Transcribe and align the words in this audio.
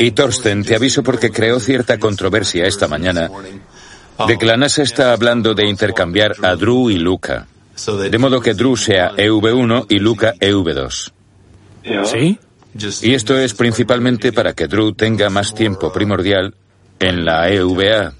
Y 0.00 0.12
Thorsten, 0.12 0.64
te 0.64 0.74
aviso 0.74 1.02
porque 1.02 1.30
creó 1.30 1.60
cierta 1.60 1.98
controversia 1.98 2.66
esta 2.66 2.88
mañana 2.88 3.30
de 4.26 4.38
que 4.38 4.46
la 4.46 4.56
NASA 4.56 4.82
está 4.82 5.12
hablando 5.12 5.54
de 5.54 5.68
intercambiar 5.68 6.34
a 6.42 6.56
Drew 6.56 6.90
y 6.90 6.96
Luca. 6.96 7.46
De 8.10 8.18
modo 8.18 8.40
que 8.40 8.54
Drew 8.54 8.76
sea 8.76 9.12
EV1 9.12 9.86
y 9.88 9.98
Luca 9.98 10.34
EV2. 10.40 11.12
¿Sí? 12.04 12.38
Y 13.02 13.14
esto 13.14 13.38
es 13.38 13.54
principalmente 13.54 14.32
para 14.32 14.54
que 14.54 14.68
Drew 14.68 14.92
tenga 14.92 15.28
más 15.28 15.54
tiempo 15.54 15.92
primordial 15.92 16.54
en 16.98 17.24
la 17.24 17.50
EVA. 17.50 18.14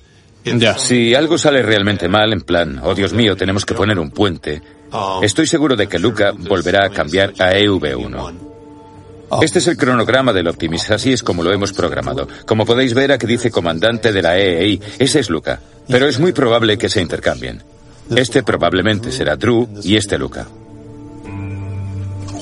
Ya. 0.44 0.76
Si 0.76 1.14
algo 1.14 1.38
sale 1.38 1.62
realmente 1.62 2.08
mal, 2.08 2.32
en 2.32 2.40
plan, 2.42 2.80
oh 2.82 2.94
Dios 2.94 3.12
mío, 3.12 3.36
tenemos 3.36 3.64
que 3.64 3.74
poner 3.74 3.98
un 3.98 4.10
puente, 4.10 4.62
estoy 5.22 5.46
seguro 5.46 5.76
de 5.76 5.86
que 5.86 5.98
Luca 5.98 6.32
volverá 6.36 6.86
a 6.86 6.90
cambiar 6.90 7.34
a 7.38 7.52
EV1. 7.52 8.49
Este 9.42 9.60
es 9.60 9.68
el 9.68 9.76
cronograma 9.76 10.32
del 10.32 10.48
Optimus, 10.48 10.90
así 10.90 11.12
es 11.12 11.22
como 11.22 11.42
lo 11.42 11.52
hemos 11.52 11.72
programado. 11.72 12.26
Como 12.46 12.66
podéis 12.66 12.94
ver, 12.94 13.12
aquí 13.12 13.26
dice 13.26 13.50
comandante 13.50 14.12
de 14.12 14.22
la 14.22 14.36
EEI, 14.38 14.80
ese 14.98 15.20
es 15.20 15.30
Luca. 15.30 15.60
Pero 15.88 16.06
es 16.06 16.18
muy 16.18 16.32
probable 16.32 16.76
que 16.78 16.88
se 16.88 17.00
intercambien. 17.00 17.62
Este 18.14 18.42
probablemente 18.42 19.12
será 19.12 19.36
Drew 19.36 19.68
y 19.84 19.96
este 19.96 20.18
Luca. 20.18 20.46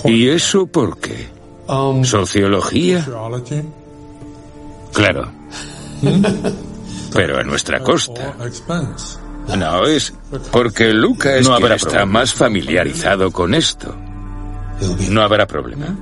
¿Y 0.05 0.29
eso 0.29 0.67
por 0.67 0.99
qué? 0.99 1.29
¿Sociología? 2.05 3.07
Claro. 4.95 5.31
Pero 7.13 7.39
a 7.39 7.43
nuestra 7.43 7.81
costa. 7.81 8.35
No, 9.57 9.87
es 9.87 10.13
porque 10.51 10.93
Luca 10.93 11.37
es 11.37 11.47
No 11.47 11.55
quien 11.55 11.65
habrá 11.65 11.77
está 11.77 11.89
problema. 11.91 12.13
más 12.21 12.35
familiarizado 12.35 13.31
con 13.31 13.55
esto. 13.55 13.95
No 15.11 15.23
habrá 15.23 15.47
problema. 15.47 15.97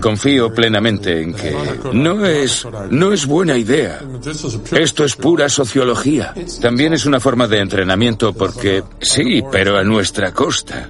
Confío 0.00 0.52
plenamente 0.52 1.22
en 1.22 1.34
que 1.34 1.54
no 1.92 2.24
es 2.24 2.66
no 2.90 3.12
es 3.12 3.26
buena 3.26 3.56
idea. 3.56 4.00
Esto 4.72 5.04
es 5.04 5.16
pura 5.16 5.48
sociología. 5.48 6.34
También 6.60 6.94
es 6.94 7.04
una 7.04 7.20
forma 7.20 7.46
de 7.46 7.58
entrenamiento 7.58 8.32
porque 8.32 8.82
sí, 9.00 9.42
pero 9.52 9.76
a 9.76 9.84
nuestra 9.84 10.32
costa. 10.32 10.88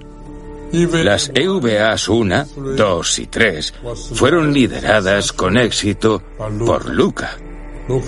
Las 0.73 1.33
EVAs 1.35 2.09
1, 2.09 2.47
2 2.77 3.19
y 3.19 3.27
3 3.27 3.75
fueron 4.12 4.53
lideradas 4.53 5.33
con 5.33 5.57
éxito 5.57 6.23
por 6.65 6.91
Luca. 6.91 7.37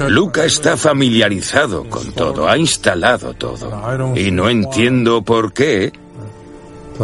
Luca 0.09 0.45
está 0.45 0.77
familiarizado 0.77 1.89
con 1.89 2.13
todo, 2.13 2.49
ha 2.49 2.59
instalado 2.59 3.33
todo. 3.33 4.15
Y 4.15 4.31
no 4.31 4.51
entiendo 4.51 5.23
por 5.23 5.55
qué 5.55 5.91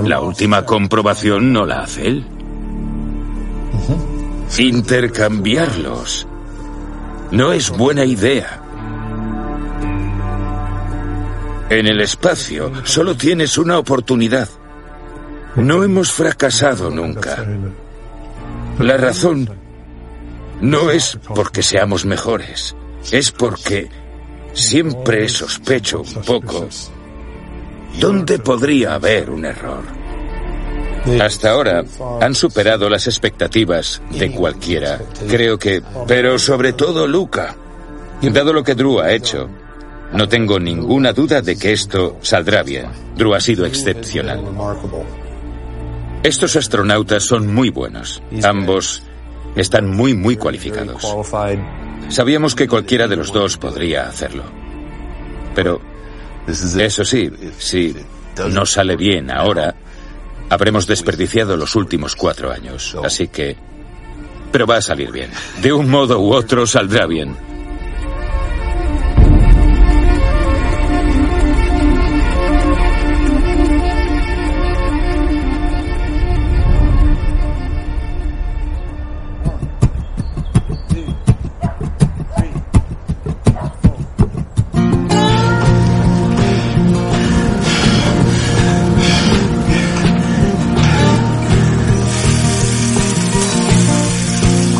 la 0.04 0.20
última 0.20 0.66
comprobación 0.66 1.54
no 1.54 1.64
la 1.64 1.80
hace 1.80 2.06
él. 2.06 2.26
Intercambiarlos 4.58 6.26
no 7.30 7.52
es 7.52 7.68
buena 7.68 8.06
idea. 8.06 8.62
En 11.68 11.86
el 11.86 12.00
espacio 12.00 12.72
solo 12.84 13.14
tienes 13.14 13.58
una 13.58 13.78
oportunidad. 13.78 14.48
No 15.56 15.84
hemos 15.84 16.10
fracasado 16.10 16.90
nunca. 16.90 17.44
La 18.78 18.96
razón 18.96 19.50
no 20.62 20.90
es 20.90 21.18
porque 21.34 21.62
seamos 21.62 22.06
mejores, 22.06 22.74
es 23.10 23.30
porque 23.32 23.90
siempre 24.54 25.28
sospecho 25.28 26.00
un 26.00 26.22
poco 26.22 26.66
dónde 28.00 28.38
podría 28.38 28.94
haber 28.94 29.28
un 29.28 29.44
error. 29.44 29.95
Hasta 31.20 31.50
ahora 31.50 31.84
han 32.20 32.34
superado 32.34 32.88
las 32.88 33.06
expectativas 33.06 34.02
de 34.10 34.32
cualquiera. 34.32 35.00
Creo 35.28 35.58
que... 35.58 35.82
Pero 36.06 36.38
sobre 36.38 36.72
todo 36.72 37.06
Luca. 37.06 37.54
Dado 38.20 38.52
lo 38.52 38.64
que 38.64 38.74
Drew 38.74 39.00
ha 39.00 39.12
hecho, 39.12 39.48
no 40.12 40.28
tengo 40.28 40.58
ninguna 40.58 41.12
duda 41.12 41.42
de 41.42 41.56
que 41.56 41.72
esto 41.72 42.16
saldrá 42.22 42.62
bien. 42.62 42.86
Drew 43.16 43.34
ha 43.34 43.40
sido 43.40 43.66
excepcional. 43.66 44.42
Estos 46.22 46.56
astronautas 46.56 47.22
son 47.24 47.52
muy 47.54 47.70
buenos. 47.70 48.22
Ambos 48.42 49.02
están 49.54 49.88
muy, 49.88 50.14
muy 50.14 50.36
cualificados. 50.36 51.06
Sabíamos 52.08 52.54
que 52.54 52.66
cualquiera 52.66 53.06
de 53.06 53.16
los 53.16 53.32
dos 53.32 53.56
podría 53.58 54.08
hacerlo. 54.08 54.44
Pero, 55.54 55.80
eso 56.46 57.04
sí, 57.04 57.30
si 57.58 57.94
no 58.50 58.66
sale 58.66 58.96
bien 58.96 59.30
ahora, 59.30 59.74
habremos 60.50 60.86
desperdiciado 60.86 61.56
los 61.56 61.74
últimos 61.76 62.16
cuatro 62.16 62.52
años. 62.52 62.96
Así 63.04 63.28
que... 63.28 63.56
Pero 64.52 64.66
va 64.66 64.76
a 64.76 64.82
salir 64.82 65.10
bien. 65.10 65.30
De 65.60 65.72
un 65.72 65.90
modo 65.90 66.20
u 66.20 66.32
otro 66.32 66.66
saldrá 66.66 67.06
bien. 67.06 67.36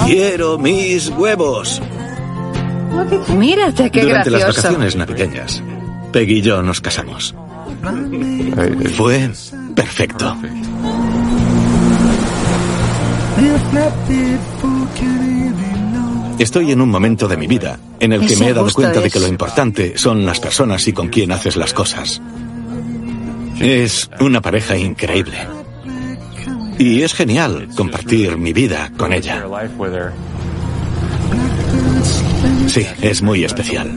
Quiero 0.07 0.57
mis 0.57 1.09
huevos. 1.09 1.83
Mírate 3.37 3.91
qué 3.91 4.03
Durante 4.03 4.31
las 4.31 4.47
vacaciones 4.47 4.95
navideñas, 4.95 5.63
Peggy 6.13 6.39
y 6.39 6.43
yo 6.43 6.63
nos 6.63 6.81
casamos. 6.81 7.35
Fue 8.95 9.31
perfecto. 9.75 10.37
Estoy 16.39 16.71
en 16.71 16.81
un 16.81 16.91
momento 16.91 17.27
de 17.27 17.37
mi 17.37 17.49
vida 17.49 17.79
en 17.99 18.13
el 18.13 18.21
que 18.21 18.35
Eso 18.35 18.45
me 18.45 18.51
he 18.51 18.55
dado 18.55 18.73
cuenta 18.73 19.01
de 19.01 19.11
que 19.11 19.19
lo 19.19 19.27
importante 19.27 19.99
son 19.99 20.25
las 20.25 20.39
personas 20.39 20.87
y 20.87 20.93
con 20.93 21.09
quién 21.09 21.33
haces 21.33 21.57
las 21.57 21.75
cosas. 21.75 22.23
Es 23.59 24.09
una 24.21 24.41
pareja 24.41 24.77
increíble. 24.77 25.56
Y 26.79 27.03
es 27.03 27.15
genial 27.15 27.69
compartir 27.75 28.37
mi 28.37 28.53
vida 28.53 28.93
con 28.97 29.13
ella. 29.13 29.47
Sí, 32.67 32.87
es 33.01 33.23
muy 33.23 33.45
especial. 33.45 33.91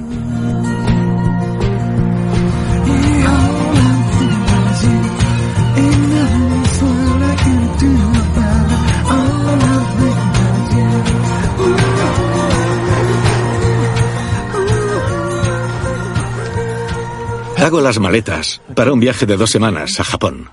Hago 17.58 17.82
las 17.82 18.00
maletas 18.00 18.62
para 18.74 18.94
un 18.94 19.00
viaje 19.00 19.26
de 19.26 19.36
dos 19.36 19.52
semanas 19.52 20.00
a 20.00 20.04
Japón. 20.04 20.50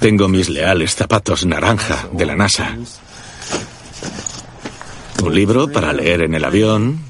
Tengo 0.00 0.28
mis 0.28 0.48
leales 0.48 0.94
zapatos 0.94 1.44
naranja 1.46 2.08
de 2.12 2.26
la 2.26 2.36
NASA. 2.36 2.76
Un 5.22 5.34
libro 5.34 5.68
para 5.68 5.92
leer 5.92 6.22
en 6.22 6.34
el 6.34 6.44
avión. 6.44 7.00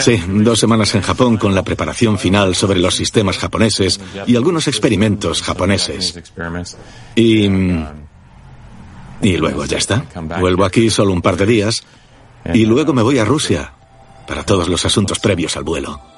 Sí, 0.00 0.22
dos 0.26 0.58
semanas 0.58 0.94
en 0.94 1.02
Japón 1.02 1.36
con 1.36 1.54
la 1.54 1.62
preparación 1.62 2.18
final 2.18 2.54
sobre 2.54 2.80
los 2.80 2.94
sistemas 2.94 3.38
japoneses 3.38 4.00
y 4.26 4.36
algunos 4.36 4.68
experimentos 4.68 5.42
japoneses. 5.42 6.20
Y... 7.14 7.48
Y 9.22 9.36
luego 9.36 9.64
ya 9.66 9.78
está. 9.78 10.04
Vuelvo 10.40 10.64
aquí 10.64 10.90
solo 10.90 11.12
un 11.12 11.22
par 11.22 11.36
de 11.36 11.46
días 11.46 11.84
y 12.52 12.66
luego 12.66 12.92
me 12.92 13.02
voy 13.02 13.18
a 13.18 13.24
Rusia 13.24 13.72
para 14.26 14.44
todos 14.44 14.68
los 14.68 14.84
asuntos 14.84 15.20
previos 15.20 15.56
al 15.56 15.62
vuelo. 15.62 16.11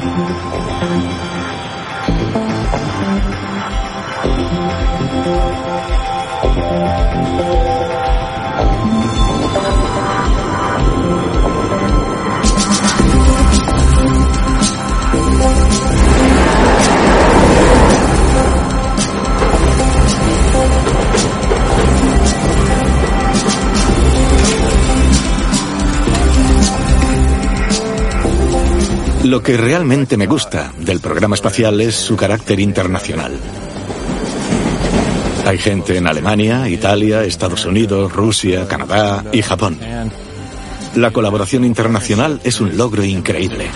Thank 0.00 0.30
you. 7.74 7.79
Lo 29.30 29.44
que 29.44 29.56
realmente 29.56 30.16
me 30.16 30.26
gusta 30.26 30.72
del 30.76 30.98
programa 30.98 31.36
espacial 31.36 31.80
es 31.80 31.94
su 31.94 32.16
carácter 32.16 32.58
internacional. 32.58 33.30
Hay 35.46 35.56
gente 35.56 35.96
en 35.96 36.08
Alemania, 36.08 36.68
Italia, 36.68 37.22
Estados 37.22 37.64
Unidos, 37.64 38.12
Rusia, 38.12 38.66
Canadá 38.66 39.24
y 39.30 39.40
Japón. 39.42 39.78
La 40.96 41.12
colaboración 41.12 41.64
internacional 41.64 42.40
es 42.42 42.60
un 42.60 42.76
logro 42.76 43.04
increíble. 43.04 43.68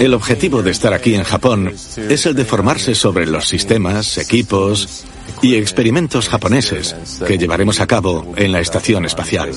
El 0.00 0.12
objetivo 0.12 0.60
de 0.64 0.72
estar 0.72 0.92
aquí 0.92 1.14
en 1.14 1.22
Japón 1.22 1.72
es 2.08 2.26
el 2.26 2.34
de 2.34 2.44
formarse 2.44 2.96
sobre 2.96 3.26
los 3.26 3.46
sistemas, 3.46 4.18
equipos 4.18 5.04
y 5.42 5.56
experimentos 5.56 6.28
japoneses 6.28 6.96
que 7.26 7.38
llevaremos 7.38 7.80
a 7.80 7.86
cabo 7.86 8.32
en 8.36 8.52
la 8.52 8.60
estación 8.60 9.04
espacial. 9.04 9.50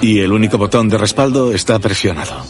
Y 0.00 0.20
el 0.20 0.32
único 0.32 0.58
botón 0.58 0.88
de 0.88 0.98
respaldo 0.98 1.52
está 1.52 1.78
presionado. 1.78 2.44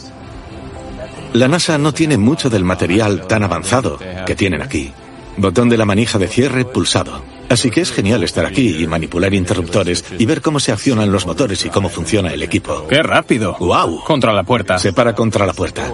La 1.33 1.47
NASA 1.47 1.77
no 1.77 1.93
tiene 1.93 2.17
mucho 2.17 2.49
del 2.49 2.63
material 2.63 3.27
tan 3.27 3.43
avanzado 3.43 3.99
que 4.25 4.35
tienen 4.35 4.61
aquí. 4.61 4.91
Botón 5.37 5.69
de 5.69 5.77
la 5.77 5.85
manija 5.85 6.17
de 6.17 6.27
cierre 6.27 6.63
pulsado. 6.63 7.21
Así 7.49 7.69
que 7.69 7.81
es 7.81 7.91
genial 7.91 8.23
estar 8.23 8.45
aquí 8.45 8.81
y 8.81 8.87
manipular 8.87 9.33
interruptores 9.33 10.03
y 10.17 10.25
ver 10.25 10.41
cómo 10.41 10.59
se 10.59 10.71
accionan 10.71 11.11
los 11.11 11.25
motores 11.25 11.65
y 11.65 11.69
cómo 11.69 11.89
funciona 11.89 12.33
el 12.33 12.41
equipo. 12.41 12.87
¡Qué 12.87 13.03
rápido! 13.03 13.55
¡Wow! 13.59 14.03
Contra 14.03 14.33
la 14.33 14.43
puerta. 14.43 14.79
Se 14.79 14.93
para 14.93 15.13
contra 15.13 15.45
la 15.45 15.53
puerta. 15.53 15.91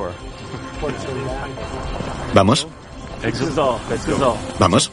¿Vamos? 2.34 2.68
¿Vamos? 4.60 4.92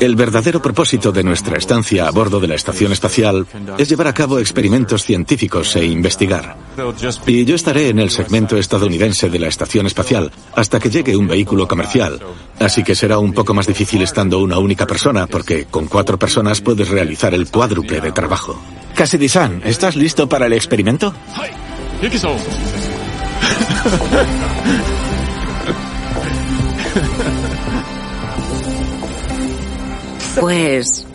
El 0.00 0.14
verdadero 0.14 0.62
propósito 0.62 1.10
de 1.10 1.24
nuestra 1.24 1.58
estancia 1.58 2.06
a 2.06 2.10
bordo 2.12 2.38
de 2.38 2.46
la 2.46 2.54
estación 2.54 2.92
espacial 2.92 3.46
es 3.78 3.88
llevar 3.88 4.06
a 4.06 4.14
cabo 4.14 4.38
experimentos 4.38 5.02
científicos 5.02 5.74
e 5.74 5.84
investigar. 5.86 6.56
Y 7.26 7.44
yo 7.44 7.56
estaré 7.56 7.88
en 7.88 7.98
el 7.98 8.10
segmento 8.10 8.56
estadounidense 8.56 9.28
de 9.28 9.40
la 9.40 9.48
estación 9.48 9.86
espacial 9.86 10.30
hasta 10.54 10.78
que 10.78 10.90
llegue 10.90 11.16
un 11.16 11.26
vehículo 11.26 11.66
comercial. 11.66 12.20
Así 12.60 12.84
que 12.84 12.94
será 12.94 13.18
un 13.18 13.32
poco 13.32 13.54
más 13.54 13.66
difícil 13.66 14.02
estando 14.02 14.38
una 14.38 14.58
única 14.58 14.86
persona 14.86 15.26
porque 15.26 15.64
con 15.64 15.86
cuatro 15.86 16.16
personas 16.16 16.60
puedes 16.60 16.88
realizar 16.88 17.34
el 17.34 17.50
cuádruple 17.50 18.00
de 18.00 18.12
trabajo. 18.12 18.56
Cassidy-san, 18.94 19.62
¿estás 19.64 19.96
listo 19.96 20.28
para 20.28 20.46
el 20.46 20.52
experimento? 20.52 21.12
Pues 30.40 31.06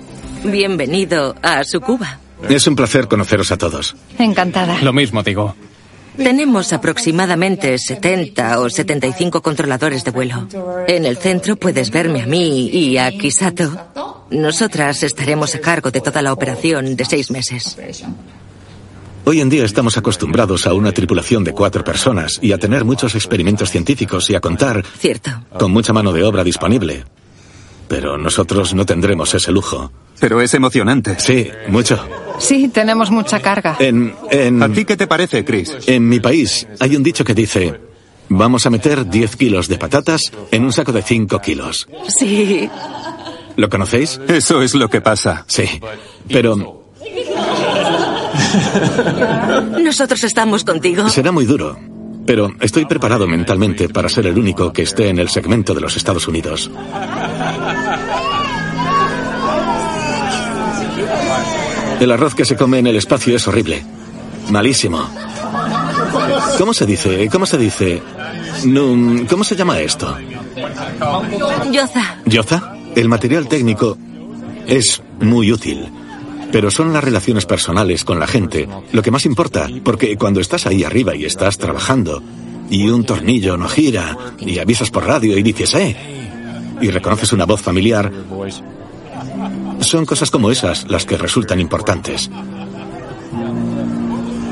bienvenido 0.43 1.35
a 1.41 1.63
su 1.63 1.79
Cuba. 1.81 2.19
Es 2.49 2.67
un 2.67 2.75
placer 2.75 3.07
conoceros 3.07 3.51
a 3.51 3.57
todos. 3.57 3.95
Encantada. 4.17 4.79
Lo 4.81 4.91
mismo 4.91 5.23
digo. 5.23 5.55
Tenemos 6.17 6.73
aproximadamente 6.73 7.77
70 7.77 8.59
o 8.59 8.69
75 8.69 9.41
controladores 9.41 10.03
de 10.03 10.11
vuelo. 10.11 10.47
En 10.87 11.05
el 11.05 11.17
centro 11.17 11.55
puedes 11.55 11.89
verme 11.89 12.21
a 12.21 12.27
mí 12.27 12.67
y 12.67 12.97
a 12.97 13.09
Kisato. 13.11 14.25
Nosotras 14.29 15.03
estaremos 15.03 15.55
a 15.55 15.59
cargo 15.59 15.89
de 15.89 16.01
toda 16.01 16.21
la 16.21 16.33
operación 16.33 16.95
de 16.95 17.05
seis 17.05 17.31
meses. 17.31 17.77
Hoy 19.25 19.39
en 19.39 19.49
día 19.49 19.63
estamos 19.63 19.97
acostumbrados 19.97 20.67
a 20.67 20.73
una 20.73 20.91
tripulación 20.91 21.43
de 21.43 21.53
cuatro 21.53 21.83
personas 21.83 22.39
y 22.41 22.51
a 22.51 22.57
tener 22.57 22.83
muchos 22.83 23.15
experimentos 23.15 23.69
científicos 23.71 24.29
y 24.29 24.35
a 24.35 24.41
contar 24.41 24.83
Cierto. 24.97 25.31
con 25.57 25.71
mucha 25.71 25.93
mano 25.93 26.11
de 26.11 26.23
obra 26.23 26.43
disponible. 26.43 27.05
Pero 27.87 28.17
nosotros 28.17 28.73
no 28.73 28.85
tendremos 28.85 29.33
ese 29.33 29.51
lujo. 29.51 29.91
Pero 30.19 30.41
es 30.41 30.53
emocionante. 30.53 31.17
Sí, 31.19 31.49
mucho. 31.69 32.05
Sí, 32.39 32.67
tenemos 32.67 33.11
mucha 33.11 33.39
carga. 33.39 33.77
En, 33.79 34.13
en, 34.29 34.61
¿A 34.61 34.69
ti 34.69 34.83
qué 34.83 34.97
te 34.97 35.07
parece, 35.07 35.45
Chris? 35.45 35.71
en 35.87 36.07
mi 36.09 36.19
país 36.19 36.67
hay 36.79 36.95
un 36.95 37.03
dicho 37.03 37.23
que 37.23 37.33
dice, 37.33 37.79
vamos 38.29 38.65
a 38.65 38.69
meter 38.69 39.09
10 39.09 39.35
kilos 39.37 39.67
de 39.69 39.77
patatas 39.77 40.21
en 40.51 40.63
un 40.65 40.73
saco 40.73 40.91
de 40.91 41.01
5 41.01 41.39
kilos. 41.39 41.87
Sí. 42.19 42.69
¿Lo 43.55 43.69
conocéis? 43.69 44.19
Eso 44.27 44.61
es 44.61 44.73
lo 44.75 44.89
que 44.89 44.99
pasa. 44.99 45.45
Sí. 45.47 45.63
Pero 46.27 46.82
Nosotros 49.81 50.23
estamos 50.23 50.63
contigo. 50.63 51.09
será 51.09 51.31
muy 51.31 51.45
duro. 51.45 51.77
Pero 52.25 52.49
estoy 52.61 52.85
preparado 52.85 53.27
mentalmente 53.27 53.89
para 53.89 54.07
ser 54.07 54.27
el 54.27 54.37
único 54.37 54.71
que 54.71 54.83
esté 54.83 55.09
en 55.09 55.19
el 55.19 55.27
segmento 55.29 55.73
de 55.73 55.81
los 55.81 55.97
Estados 55.97 56.27
Unidos. 56.27 56.71
El 61.99 62.11
arroz 62.11 62.33
que 62.35 62.45
se 62.45 62.55
come 62.55 62.79
en 62.79 62.87
el 62.87 62.95
espacio 62.95 63.35
es 63.35 63.47
horrible. 63.47 63.83
Malísimo. 64.49 65.09
¿Cómo 66.57 66.73
se 66.73 66.85
dice? 66.85 67.29
¿Cómo 67.31 67.45
se 67.45 67.57
dice? 67.57 68.01
¿Cómo 69.29 69.43
se 69.43 69.55
llama 69.55 69.79
esto? 69.79 70.15
Yoza. 71.71 72.17
¿Yoza? 72.25 72.73
El 72.95 73.09
material 73.09 73.47
técnico 73.47 73.97
es 74.67 75.01
muy 75.19 75.51
útil, 75.51 75.89
pero 76.53 76.69
son 76.69 76.93
las 76.93 77.03
relaciones 77.03 77.47
personales 77.47 78.03
con 78.03 78.19
la 78.19 78.27
gente 78.27 78.69
lo 78.91 79.01
que 79.01 79.09
más 79.09 79.25
importa, 79.25 79.67
porque 79.83 80.15
cuando 80.17 80.39
estás 80.39 80.67
ahí 80.67 80.83
arriba 80.83 81.15
y 81.15 81.25
estás 81.25 81.57
trabajando 81.57 82.21
y 82.69 82.87
un 82.89 83.03
tornillo 83.05 83.57
no 83.57 83.67
gira 83.67 84.15
y 84.37 84.59
avisas 84.59 84.91
por 84.91 85.07
radio 85.07 85.35
y 85.35 85.41
dices, 85.41 85.73
eh, 85.73 85.97
y 86.79 86.91
reconoces 86.91 87.33
una 87.33 87.45
voz 87.45 87.59
familiar, 87.59 88.11
son 89.79 90.05
cosas 90.05 90.29
como 90.29 90.51
esas 90.51 90.87
las 90.91 91.05
que 91.05 91.17
resultan 91.17 91.59
importantes. 91.59 92.29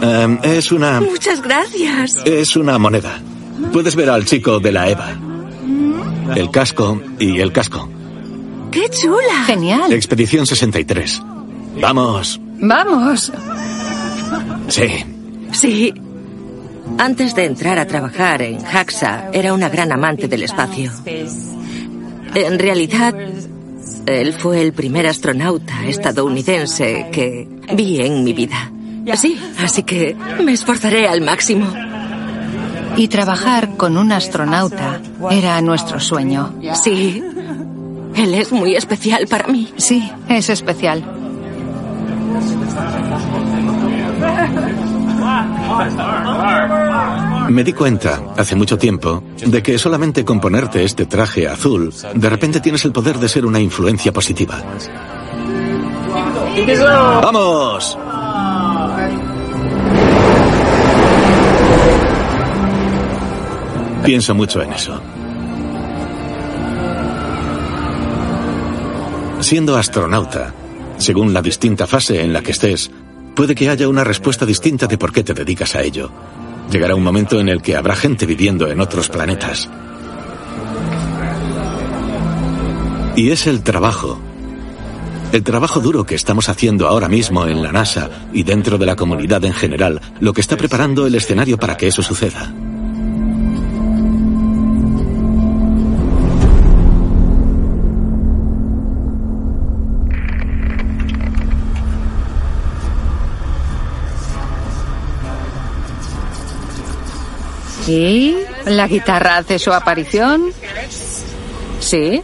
Em, 0.01 0.39
es 0.41 0.71
una... 0.71 1.01
Muchas 1.01 1.39
gracias. 1.43 2.17
Es 2.25 2.55
una 2.55 2.79
moneda. 2.79 3.21
Puedes 3.71 3.95
ver 3.95 4.09
al 4.09 4.25
chico 4.25 4.59
de 4.59 4.71
la 4.71 4.89
EVA. 4.89 5.19
El 6.35 6.49
casco 6.49 6.99
y 7.19 7.39
el 7.39 7.51
casco. 7.51 7.87
¡Qué 8.71 8.89
chula! 8.89 9.43
Genial. 9.45 9.93
Expedición 9.93 10.47
63. 10.47 11.21
Vamos. 11.79 12.39
Vamos. 12.59 13.31
Sí. 14.67 14.87
Sí. 15.51 15.93
Antes 16.97 17.35
de 17.35 17.45
entrar 17.45 17.79
a 17.79 17.87
trabajar 17.87 18.41
en 18.41 18.61
JAXA, 18.61 19.29
era 19.33 19.53
una 19.53 19.69
gran 19.69 19.91
amante 19.91 20.27
del 20.27 20.43
espacio. 20.43 20.91
En 22.33 22.59
realidad, 22.59 23.15
él 24.05 24.33
fue 24.33 24.61
el 24.61 24.73
primer 24.73 25.07
astronauta 25.07 25.85
estadounidense 25.85 27.07
que 27.11 27.47
vi 27.73 28.01
en 28.01 28.23
mi 28.23 28.33
vida. 28.33 28.71
Sí, 29.15 29.39
así 29.59 29.83
que 29.83 30.15
me 30.43 30.53
esforzaré 30.53 31.07
al 31.07 31.21
máximo. 31.21 31.67
Y 32.97 33.07
trabajar 33.07 33.77
con 33.77 33.97
un 33.97 34.11
astronauta 34.11 35.01
era 35.31 35.61
nuestro 35.61 35.99
sueño. 35.99 36.53
Sí, 36.83 37.23
él 38.15 38.33
es 38.33 38.51
muy 38.51 38.75
especial 38.75 39.27
para 39.27 39.47
mí. 39.47 39.73
Sí, 39.77 40.11
es 40.27 40.49
especial. 40.49 41.20
Me 47.49 47.63
di 47.63 47.73
cuenta, 47.73 48.21
hace 48.37 48.55
mucho 48.55 48.77
tiempo, 48.77 49.23
de 49.45 49.61
que 49.61 49.77
solamente 49.77 50.23
con 50.23 50.39
ponerte 50.39 50.83
este 50.83 51.05
traje 51.05 51.47
azul, 51.47 51.93
de 52.13 52.29
repente 52.29 52.61
tienes 52.61 52.85
el 52.85 52.91
poder 52.91 53.17
de 53.17 53.27
ser 53.27 53.45
una 53.45 53.59
influencia 53.59 54.11
positiva. 54.13 54.61
¡Vamos! 57.21 57.97
Pienso 64.03 64.33
mucho 64.33 64.61
en 64.61 64.73
eso. 64.73 64.99
Siendo 69.41 69.75
astronauta, 69.75 70.53
según 71.01 71.33
la 71.33 71.41
distinta 71.41 71.87
fase 71.87 72.21
en 72.21 72.31
la 72.31 72.41
que 72.41 72.51
estés, 72.51 72.91
puede 73.35 73.55
que 73.55 73.69
haya 73.69 73.87
una 73.87 74.03
respuesta 74.03 74.45
distinta 74.45 74.87
de 74.87 74.97
por 74.97 75.11
qué 75.11 75.23
te 75.23 75.33
dedicas 75.33 75.75
a 75.75 75.81
ello. 75.81 76.11
Llegará 76.71 76.95
un 76.95 77.03
momento 77.03 77.39
en 77.39 77.49
el 77.49 77.61
que 77.61 77.75
habrá 77.75 77.95
gente 77.95 78.25
viviendo 78.25 78.67
en 78.67 78.79
otros 78.79 79.09
planetas. 79.09 79.69
Y 83.15 83.31
es 83.31 83.47
el 83.47 83.61
trabajo. 83.63 84.19
El 85.33 85.43
trabajo 85.43 85.79
duro 85.79 86.05
que 86.05 86.15
estamos 86.15 86.49
haciendo 86.49 86.87
ahora 86.87 87.09
mismo 87.09 87.45
en 87.47 87.61
la 87.61 87.71
NASA 87.71 88.09
y 88.33 88.43
dentro 88.43 88.77
de 88.77 88.85
la 88.85 88.95
comunidad 88.95 89.43
en 89.45 89.53
general, 89.53 90.01
lo 90.19 90.33
que 90.33 90.41
está 90.41 90.55
preparando 90.55 91.07
el 91.07 91.15
escenario 91.15 91.57
para 91.57 91.77
que 91.77 91.87
eso 91.87 92.01
suceda. 92.01 92.53
Y 107.87 108.37
la 108.65 108.87
guitarra 108.87 109.37
hace 109.37 109.59
su 109.59 109.71
aparición. 109.73 110.51
Sí. 111.79 112.21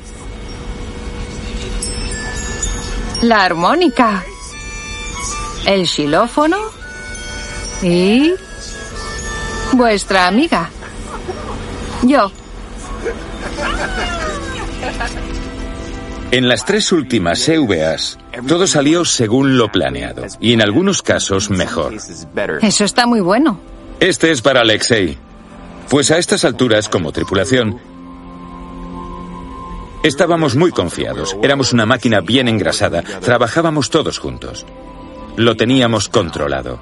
La 3.21 3.43
armónica. 3.43 4.23
El 5.65 5.87
xilófono. 5.87 6.57
Y... 7.81 8.33
Vuestra 9.73 10.27
amiga. 10.27 10.69
Yo. 12.03 12.31
En 16.31 16.47
las 16.47 16.65
tres 16.65 16.91
últimas 16.91 17.47
EVAs, 17.47 18.17
todo 18.47 18.67
salió 18.67 19.05
según 19.05 19.57
lo 19.57 19.71
planeado, 19.71 20.25
y 20.39 20.53
en 20.53 20.61
algunos 20.61 21.01
casos 21.01 21.49
mejor. 21.49 21.95
Eso 22.61 22.83
está 22.83 23.07
muy 23.07 23.21
bueno. 23.21 23.59
Este 23.99 24.31
es 24.31 24.41
para 24.41 24.61
Alexei. 24.61 25.17
Pues 25.89 26.11
a 26.11 26.17
estas 26.17 26.43
alturas, 26.43 26.89
como 26.89 27.11
tripulación, 27.11 27.79
estábamos 30.03 30.55
muy 30.55 30.71
confiados. 30.71 31.35
Éramos 31.41 31.71
una 31.71 31.85
máquina 31.85 32.19
bien 32.19 32.47
engrasada. 32.47 33.01
Trabajábamos 33.01 33.89
todos 33.89 34.19
juntos. 34.19 34.65
Lo 35.37 35.55
teníamos 35.55 36.09
controlado. 36.09 36.79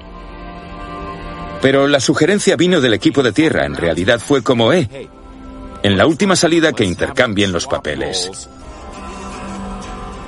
Pero 1.62 1.86
la 1.86 2.00
sugerencia 2.00 2.56
vino 2.56 2.80
del 2.80 2.94
equipo 2.94 3.22
de 3.22 3.32
tierra. 3.32 3.64
En 3.64 3.76
realidad 3.76 4.20
fue 4.20 4.42
como, 4.42 4.72
eh, 4.72 5.08
en 5.82 5.96
la 5.96 6.06
última 6.06 6.34
salida 6.34 6.72
que 6.72 6.84
intercambien 6.84 7.52
los 7.52 7.66
papeles. 7.66 8.48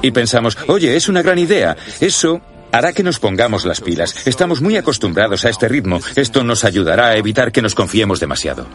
Y 0.03 0.13
pensamos, 0.13 0.57
oye, 0.69 0.97
es 0.97 1.09
una 1.09 1.23
gran 1.23 1.39
idea. 1.39 1.77
Eso 2.01 2.41
hará 2.73 2.93
que 2.93 3.03
nos 3.03 3.19
pongamos 3.19 3.65
las 3.65 3.81
pilas. 3.81 4.27
Estamos 4.27 4.61
muy 4.61 4.77
acostumbrados 4.77 5.45
a 5.45 5.51
este 5.51 5.69
ritmo. 5.69 6.01
Esto 6.17 6.45
nos 6.45 6.65
ayudará 6.65 7.09
a 7.09 7.17
evitar 7.17 7.53
que 7.53 7.63
nos 7.63 7.75
confiemos 7.75 8.21
demasiado. 8.21 8.67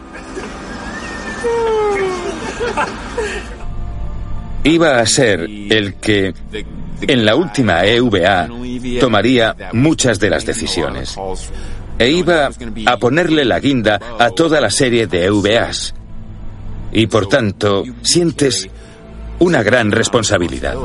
Iba 4.64 4.98
a 4.98 5.06
ser 5.06 5.40
el 5.40 5.94
que 5.94 6.32
en 7.02 7.26
la 7.26 7.36
última 7.36 7.84
EVA 7.84 8.48
tomaría 8.98 9.54
muchas 9.72 10.18
de 10.18 10.30
las 10.30 10.46
decisiones. 10.46 11.16
E 11.98 12.10
iba 12.10 12.50
a 12.86 12.96
ponerle 12.96 13.44
la 13.44 13.60
guinda 13.60 14.00
a 14.18 14.30
toda 14.30 14.60
la 14.60 14.70
serie 14.70 15.06
de 15.06 15.26
EVAs. 15.26 15.94
Y 16.92 17.06
por 17.08 17.28
tanto, 17.28 17.84
sientes 18.02 18.68
una 19.38 19.62
gran 19.62 19.92
responsabilidad. 19.92 20.76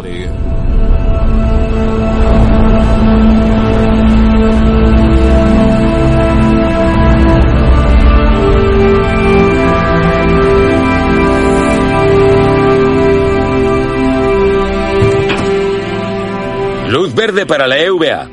Luz 16.90 17.14
verde 17.14 17.46
para 17.46 17.68
la 17.68 17.78
EVA. 17.78 18.28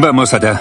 Vamos 0.00 0.34
allá. 0.34 0.60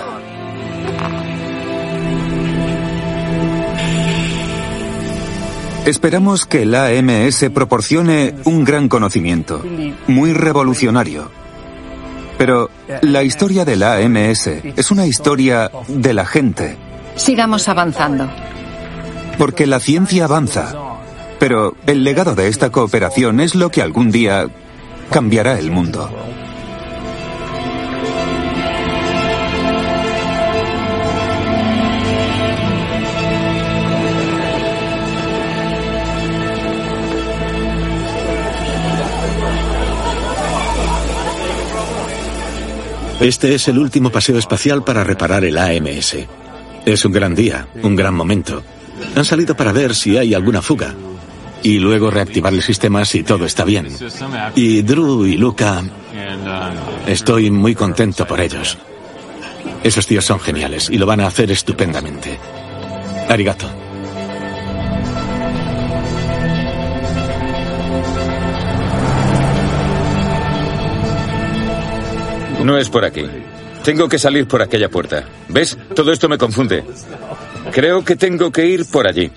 Esperamos 5.88 6.46
que 6.46 6.68
la 6.68 6.89
AMS 6.89 7.50
proporcione 7.51 8.36
un 8.44 8.63
gran 8.63 8.89
conocimiento, 8.89 9.63
muy 10.06 10.34
revolucionario. 10.34 11.32
Pero 12.38 12.70
la 13.01 13.24
historia 13.24 13.66
de 13.66 13.75
la 13.75 13.96
AMS 13.96 14.48
es 14.48 14.92
una 14.92 15.08
historia 15.08 15.72
de 15.88 16.13
la 16.13 16.28
gente. 16.28 16.78
Sigamos 17.16 17.68
avanzando. 17.68 18.30
Porque 19.39 19.66
la 19.66 19.80
ciencia 19.80 20.25
avanza. 20.25 20.75
Pero 21.39 21.75
el 21.88 22.04
legado 22.04 22.36
de 22.36 22.50
esta 22.50 22.70
cooperación 22.70 23.39
es 23.39 23.56
lo 23.56 23.72
que 23.72 23.82
algún 23.82 24.12
día 24.12 24.46
cambiará 25.10 25.58
el 25.58 25.72
mundo. 25.72 26.08
Este 43.20 43.54
es 43.54 43.68
el 43.68 43.78
último 43.78 44.10
paseo 44.10 44.38
espacial 44.38 44.84
para 44.84 45.04
reparar 45.04 45.44
el 45.44 45.58
AMS. 45.58 46.16
Es 46.86 47.04
un 47.04 47.12
gran 47.12 47.36
día, 47.36 47.68
un 47.84 47.96
gran 47.96 48.16
momento. 48.16 48.64
Han 49.16 49.26
salido 49.26 49.56
para 49.56 49.74
ver 49.74 49.94
si 49.94 50.18
hay 50.18 50.34
alguna 50.34 50.62
fuga 50.62 50.94
y 51.62 51.80
luego 51.80 52.10
reactivar 52.10 52.54
el 52.54 52.62
sistema 52.62 53.04
si 53.04 53.24
todo 53.24 53.46
está 53.46 53.66
bien. 53.66 53.90
Y 54.56 54.82
Drew 54.84 55.26
y 55.26 55.36
Luca, 55.36 55.84
estoy 57.08 57.52
muy 57.52 57.76
contento 57.76 58.26
por 58.26 58.40
ellos. 58.40 58.78
Esos 59.84 60.08
tíos 60.08 60.24
son 60.24 60.40
geniales 60.40 60.90
y 60.90 60.98
lo 60.98 61.06
van 61.06 61.20
a 61.20 61.28
hacer 61.28 61.52
estupendamente. 61.52 62.40
Arigato. 63.28 63.70
No 72.70 72.78
es 72.78 72.88
por 72.88 73.04
aquí. 73.04 73.26
Tengo 73.84 74.08
que 74.08 74.20
salir 74.20 74.48
por 74.48 74.62
aquella 74.62 74.90
puerta. 74.90 75.24
¿Ves? 75.48 75.76
Todo 75.96 76.12
esto 76.12 76.30
me 76.30 76.38
confunde. 76.38 76.84
Creo 77.72 78.06
que 78.06 78.16
tengo 78.16 78.52
que 78.52 78.64
ir 78.64 78.86
por 78.86 79.08
allí. 79.08 79.32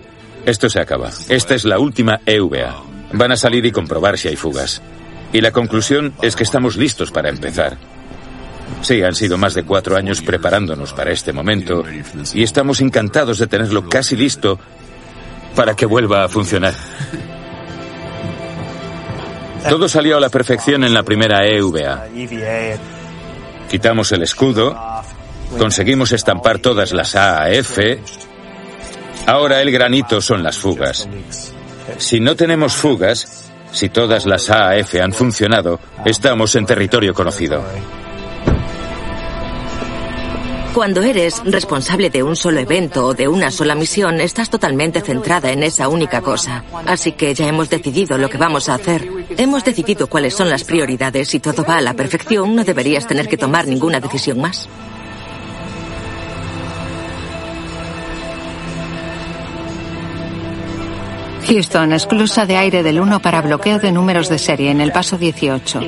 Esto 0.44 0.68
se 0.68 0.82
acaba. 0.82 1.08
Esta 1.30 1.54
es 1.54 1.64
la 1.64 1.78
última 1.78 2.20
EVA. 2.26 2.82
Van 3.14 3.32
a 3.32 3.36
salir 3.38 3.64
y 3.64 3.72
comprobar 3.72 4.18
si 4.18 4.28
hay 4.28 4.36
fugas. 4.36 4.82
Y 5.32 5.40
la 5.40 5.50
conclusión 5.50 6.12
es 6.20 6.36
que 6.36 6.42
estamos 6.42 6.76
listos 6.76 7.10
para 7.10 7.30
empezar. 7.30 7.78
Sí, 8.82 9.02
han 9.02 9.14
sido 9.14 9.38
más 9.38 9.54
de 9.54 9.62
cuatro 9.62 9.96
años 9.96 10.20
preparándonos 10.20 10.92
para 10.92 11.10
este 11.10 11.32
momento 11.32 11.84
y 12.34 12.42
estamos 12.42 12.82
encantados 12.82 13.38
de 13.38 13.46
tenerlo 13.46 13.88
casi 13.88 14.14
listo 14.14 14.58
para 15.56 15.74
que 15.74 15.86
vuelva 15.86 16.24
a 16.24 16.28
funcionar. 16.28 16.74
Todo 19.70 19.88
salió 19.88 20.18
a 20.18 20.20
la 20.20 20.28
perfección 20.28 20.84
en 20.84 20.92
la 20.92 21.02
primera 21.02 21.46
EVA. 21.46 22.08
Quitamos 23.72 24.12
el 24.12 24.22
escudo, 24.22 24.78
conseguimos 25.58 26.12
estampar 26.12 26.58
todas 26.58 26.92
las 26.92 27.16
AAF. 27.16 27.78
Ahora 29.24 29.62
el 29.62 29.72
granito 29.72 30.20
son 30.20 30.42
las 30.42 30.58
fugas. 30.58 31.08
Si 31.96 32.20
no 32.20 32.36
tenemos 32.36 32.74
fugas, 32.74 33.50
si 33.72 33.88
todas 33.88 34.26
las 34.26 34.50
AAF 34.50 34.96
han 34.96 35.14
funcionado, 35.14 35.80
estamos 36.04 36.54
en 36.54 36.66
territorio 36.66 37.14
conocido. 37.14 37.64
Cuando 40.74 41.02
eres 41.02 41.42
responsable 41.44 42.08
de 42.08 42.22
un 42.22 42.34
solo 42.34 42.58
evento 42.60 43.08
o 43.08 43.14
de 43.14 43.28
una 43.28 43.50
sola 43.50 43.74
misión, 43.74 44.22
estás 44.22 44.48
totalmente 44.48 45.02
centrada 45.02 45.52
en 45.52 45.62
esa 45.62 45.88
única 45.88 46.22
cosa. 46.22 46.64
Así 46.86 47.12
que 47.12 47.34
ya 47.34 47.46
hemos 47.46 47.68
decidido 47.68 48.16
lo 48.16 48.30
que 48.30 48.38
vamos 48.38 48.70
a 48.70 48.74
hacer. 48.74 49.06
Hemos 49.36 49.64
decidido 49.64 50.06
cuáles 50.06 50.34
son 50.34 50.48
las 50.48 50.64
prioridades 50.64 51.34
y 51.34 51.40
todo 51.40 51.62
va 51.62 51.76
a 51.76 51.82
la 51.82 51.92
perfección. 51.92 52.56
No 52.56 52.64
deberías 52.64 53.06
tener 53.06 53.28
que 53.28 53.36
tomar 53.36 53.66
ninguna 53.66 54.00
decisión 54.00 54.40
más. 54.40 54.66
Houston, 61.46 61.92
esclusa 61.92 62.46
de 62.46 62.56
aire 62.56 62.82
del 62.82 63.00
1 63.00 63.20
para 63.20 63.42
bloqueo 63.42 63.78
de 63.78 63.92
números 63.92 64.28
de 64.28 64.38
serie 64.38 64.70
en 64.70 64.80
el 64.80 64.92
paso 64.92 65.18
18. 65.18 65.80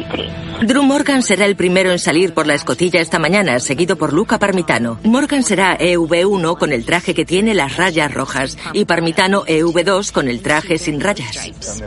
Drew 0.63 0.83
Morgan 0.83 1.23
será 1.23 1.47
el 1.47 1.57
primero 1.57 1.93
en 1.93 1.99
salir 1.99 2.35
por 2.35 2.47
la 2.47 2.55
escotilla 2.55 3.01
esta 3.01 3.19
mañana, 3.19 3.61
seguido 3.61 3.97
por 3.97 4.13
Luca 4.13 4.39
Parmitano. 4.39 4.99
Morgan 5.05 5.43
será 5.43 5.79
EV1 5.79 6.59
con 6.59 6.73
el 6.73 6.85
traje 6.85 7.15
que 7.15 7.25
tiene 7.25 7.55
las 7.55 7.77
rayas 7.77 8.13
rojas 8.13 8.59
y 8.73 8.85
Parmitano 8.85 9.45
EV2 9.45 10.13
con 10.13 10.29
el 10.29 10.41
traje 10.41 10.79
sin 10.79 11.01
rayas. 11.01 11.83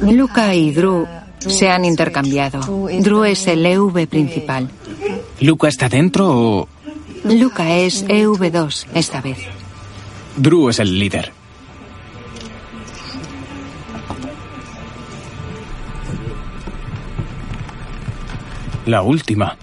Luca 0.00 0.54
y 0.54 0.72
Drew 0.72 1.06
se 1.38 1.70
han 1.70 1.84
intercambiado. 1.84 2.60
Drew 3.00 3.24
es 3.24 3.46
el 3.46 3.64
EV 3.64 4.06
principal. 4.06 4.68
¿Luca 5.40 5.68
está 5.68 5.88
dentro 5.88 6.28
o...? 6.28 6.68
Luca 7.24 7.76
es 7.76 8.06
EV2 8.06 8.86
esta 8.94 9.20
vez. 9.20 9.38
Drew 10.36 10.70
es 10.70 10.78
el 10.78 10.98
líder. 10.98 11.39
La 18.86 19.02
última. 19.02 19.56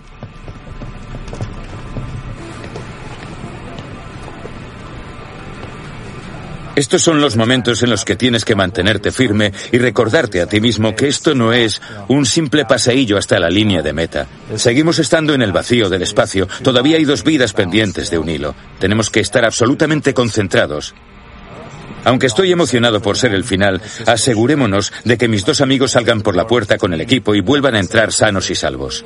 Estos 6.76 7.02
son 7.02 7.20
los 7.20 7.36
momentos 7.36 7.82
en 7.82 7.90
los 7.90 8.06
que 8.06 8.16
tienes 8.16 8.46
que 8.46 8.54
mantenerte 8.54 9.12
firme 9.12 9.52
y 9.72 9.80
recordarte 9.80 10.42
a 10.42 10.46
ti 10.46 10.62
mismo 10.62 10.96
que 10.96 11.08
esto 11.08 11.34
no 11.34 11.52
es 11.52 11.82
un 12.08 12.28
simple 12.28 12.66
paseillo 12.66 13.18
hasta 13.18 13.40
la 13.40 13.50
línea 13.50 13.82
de 13.82 13.94
meta. 13.94 14.28
Seguimos 14.56 15.00
estando 15.00 15.34
en 15.34 15.42
el 15.42 15.52
vacío 15.52 15.90
del 15.90 16.04
espacio. 16.04 16.48
Todavía 16.62 16.98
hay 16.98 17.06
dos 17.06 17.24
vidas 17.24 17.54
pendientes 17.54 18.12
de 18.12 18.20
un 18.20 18.30
hilo. 18.30 18.54
Tenemos 18.78 19.10
que 19.10 19.22
estar 19.22 19.44
absolutamente 19.44 20.14
concentrados 20.14 20.94
Aunque 22.08 22.28
estoy 22.28 22.54
emocionado 22.54 23.02
por 23.02 23.18
ser 23.18 23.34
el 23.34 23.44
final, 23.44 23.82
asegurémonos 24.06 24.94
de 25.04 25.18
que 25.18 25.28
mis 25.28 25.44
dos 25.44 25.60
amigos 25.60 25.92
salgan 25.92 26.22
por 26.22 26.38
la 26.38 26.48
puerta 26.48 26.78
con 26.78 26.94
el 26.94 27.02
equipo 27.02 27.36
y 27.36 27.42
vuelvan 27.42 27.76
a 27.76 27.80
entrar 27.80 28.14
sanos 28.14 28.50
y 28.50 28.56
salvos. 28.56 29.04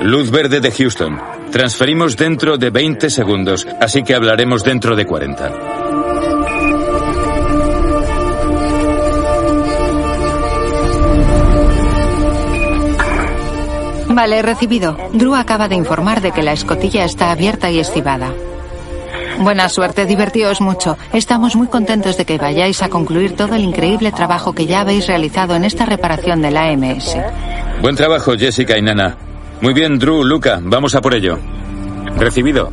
Luz 0.00 0.30
verde 0.30 0.60
de 0.60 0.70
Houston. 0.70 1.18
Transferimos 1.50 2.16
dentro 2.16 2.56
de 2.56 2.70
20 2.70 3.10
segundos, 3.10 3.66
así 3.80 4.04
que 4.04 4.14
hablaremos 4.14 4.62
dentro 4.62 4.94
de 4.94 5.06
40. 5.06 5.52
Vale, 14.06 14.42
recibido. 14.42 14.96
Drew 15.14 15.34
acaba 15.34 15.66
de 15.66 15.74
informar 15.74 16.20
de 16.20 16.30
que 16.30 16.44
la 16.44 16.52
escotilla 16.52 17.04
está 17.04 17.32
abierta 17.32 17.72
y 17.72 17.80
estivada. 17.80 18.32
Buena 19.38 19.68
suerte, 19.68 20.04
divertíos 20.04 20.60
mucho. 20.60 20.96
Estamos 21.12 21.54
muy 21.54 21.68
contentos 21.68 22.16
de 22.16 22.24
que 22.24 22.38
vayáis 22.38 22.82
a 22.82 22.88
concluir 22.88 23.36
todo 23.36 23.54
el 23.54 23.62
increíble 23.62 24.10
trabajo 24.12 24.52
que 24.52 24.66
ya 24.66 24.80
habéis 24.80 25.06
realizado 25.06 25.54
en 25.54 25.64
esta 25.64 25.86
reparación 25.86 26.42
de 26.42 26.50
la 26.50 26.70
AMS. 26.70 27.16
Buen 27.80 27.94
trabajo, 27.94 28.32
Jessica 28.36 28.76
y 28.76 28.82
Nana. 28.82 29.16
Muy 29.60 29.74
bien, 29.74 29.98
Drew, 29.98 30.24
Luca, 30.24 30.60
vamos 30.62 30.94
a 30.94 31.00
por 31.00 31.14
ello. 31.14 31.38
Recibido. 32.16 32.70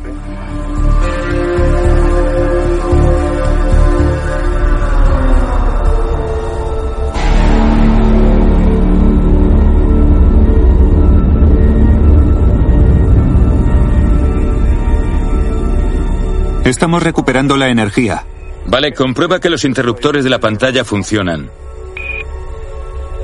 Estamos 16.66 17.00
recuperando 17.00 17.56
la 17.56 17.68
energía. 17.68 18.24
Vale, 18.66 18.92
comprueba 18.92 19.38
que 19.38 19.48
los 19.48 19.64
interruptores 19.64 20.24
de 20.24 20.30
la 20.30 20.40
pantalla 20.40 20.84
funcionan. 20.84 21.48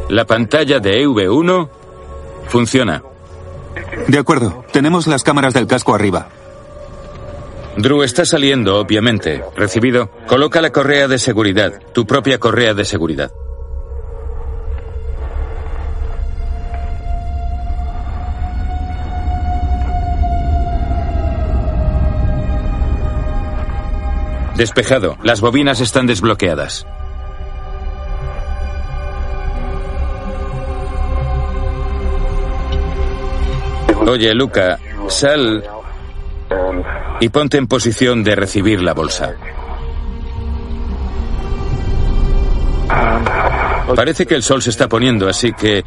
La 0.08 0.24
pantalla 0.24 0.78
de 0.78 1.04
EV1 1.04 1.68
funciona. 2.46 3.02
De 4.06 4.16
acuerdo, 4.16 4.64
tenemos 4.72 5.08
las 5.08 5.24
cámaras 5.24 5.54
del 5.54 5.66
casco 5.66 5.92
arriba. 5.92 6.28
Drew 7.76 8.04
está 8.04 8.24
saliendo, 8.24 8.78
obviamente. 8.78 9.42
Recibido. 9.56 10.08
Coloca 10.28 10.62
la 10.62 10.70
correa 10.70 11.08
de 11.08 11.18
seguridad, 11.18 11.80
tu 11.92 12.06
propia 12.06 12.38
correa 12.38 12.74
de 12.74 12.84
seguridad. 12.84 13.32
Despejado. 24.62 25.18
Las 25.24 25.40
bobinas 25.40 25.80
están 25.80 26.06
desbloqueadas. 26.06 26.86
Oye, 34.06 34.32
Luca, 34.36 34.78
sal 35.08 35.64
y 37.18 37.28
ponte 37.30 37.58
en 37.58 37.66
posición 37.66 38.22
de 38.22 38.36
recibir 38.36 38.80
la 38.82 38.94
bolsa. 38.94 39.34
Parece 43.96 44.26
que 44.26 44.36
el 44.36 44.44
sol 44.44 44.62
se 44.62 44.70
está 44.70 44.88
poniendo, 44.88 45.28
así 45.28 45.52
que 45.54 45.82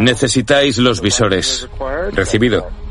necesitáis 0.00 0.78
los 0.78 1.02
visores. 1.02 1.68
Recibido. 2.14 2.87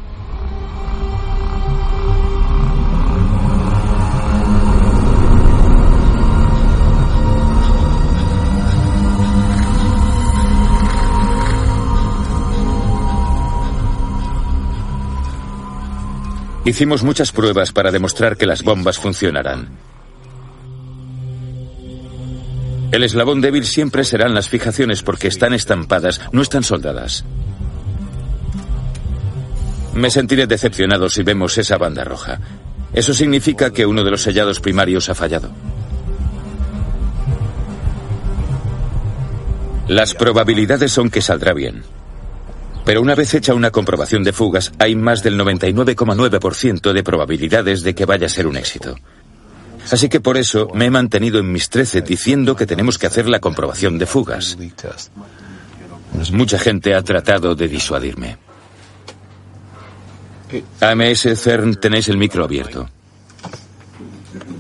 Hicimos 16.68 17.02
muchas 17.02 17.32
pruebas 17.32 17.72
para 17.72 17.92
demostrar 17.92 18.36
que 18.36 18.46
las 18.46 18.62
bombas 18.62 18.98
funcionarán. 18.98 19.70
El 22.92 23.06
eslabón 23.06 23.40
débil 23.40 23.66
siempre 23.66 24.04
serán 24.04 24.34
las 24.34 24.50
fijaciones 24.50 25.02
porque 25.02 25.30
están 25.30 25.54
estampadas, 25.54 26.20
no 26.34 26.42
están 26.42 26.64
soldadas. 26.64 27.24
Me 29.94 30.10
sentiré 30.10 30.46
decepcionado 30.46 31.08
si 31.10 31.24
vemos 31.24 31.58
esa 31.58 31.78
banda 31.78 32.04
roja. 32.04 32.42
Eso 32.92 33.14
significa 33.14 33.72
que 33.72 33.86
uno 33.86 34.04
de 34.04 34.12
los 34.12 34.24
sellados 34.24 34.60
primarios 34.60 35.08
ha 35.08 35.16
fallado. 35.16 35.50
Las 39.88 40.14
probabilidades 40.14 40.92
son 40.92 41.10
que 41.10 41.22
saldrá 41.22 41.54
bien. 41.54 41.84
Pero 42.88 43.02
una 43.02 43.16
vez 43.16 43.34
hecha 43.34 43.54
una 43.54 43.70
comprobación 43.70 44.24
de 44.24 44.32
fugas, 44.32 44.72
hay 44.80 44.96
más 44.96 45.22
del 45.22 45.38
99,9% 45.38 46.94
de 46.94 47.04
probabilidades 47.04 47.84
de 47.84 47.94
que 47.94 48.06
vaya 48.06 48.28
a 48.28 48.30
ser 48.30 48.48
un 48.48 48.56
éxito. 48.56 48.96
Así 49.92 50.08
que 50.08 50.22
por 50.22 50.38
eso 50.38 50.70
me 50.74 50.86
he 50.86 50.90
mantenido 50.90 51.38
en 51.38 51.52
mis 51.52 51.70
13 51.70 52.02
diciendo 52.02 52.56
que 52.56 52.66
tenemos 52.66 52.98
que 52.98 53.08
hacer 53.08 53.28
la 53.28 53.42
comprobación 53.42 53.98
de 53.98 54.06
fugas. 54.06 54.58
Mucha 56.32 56.58
gente 56.60 56.96
ha 56.96 57.02
tratado 57.02 57.56
de 57.56 57.68
disuadirme. 57.68 58.38
AMS 60.80 61.28
CERN, 61.36 61.76
tenéis 61.76 62.08
el 62.08 62.16
micro 62.16 62.46
abierto. 62.46 62.90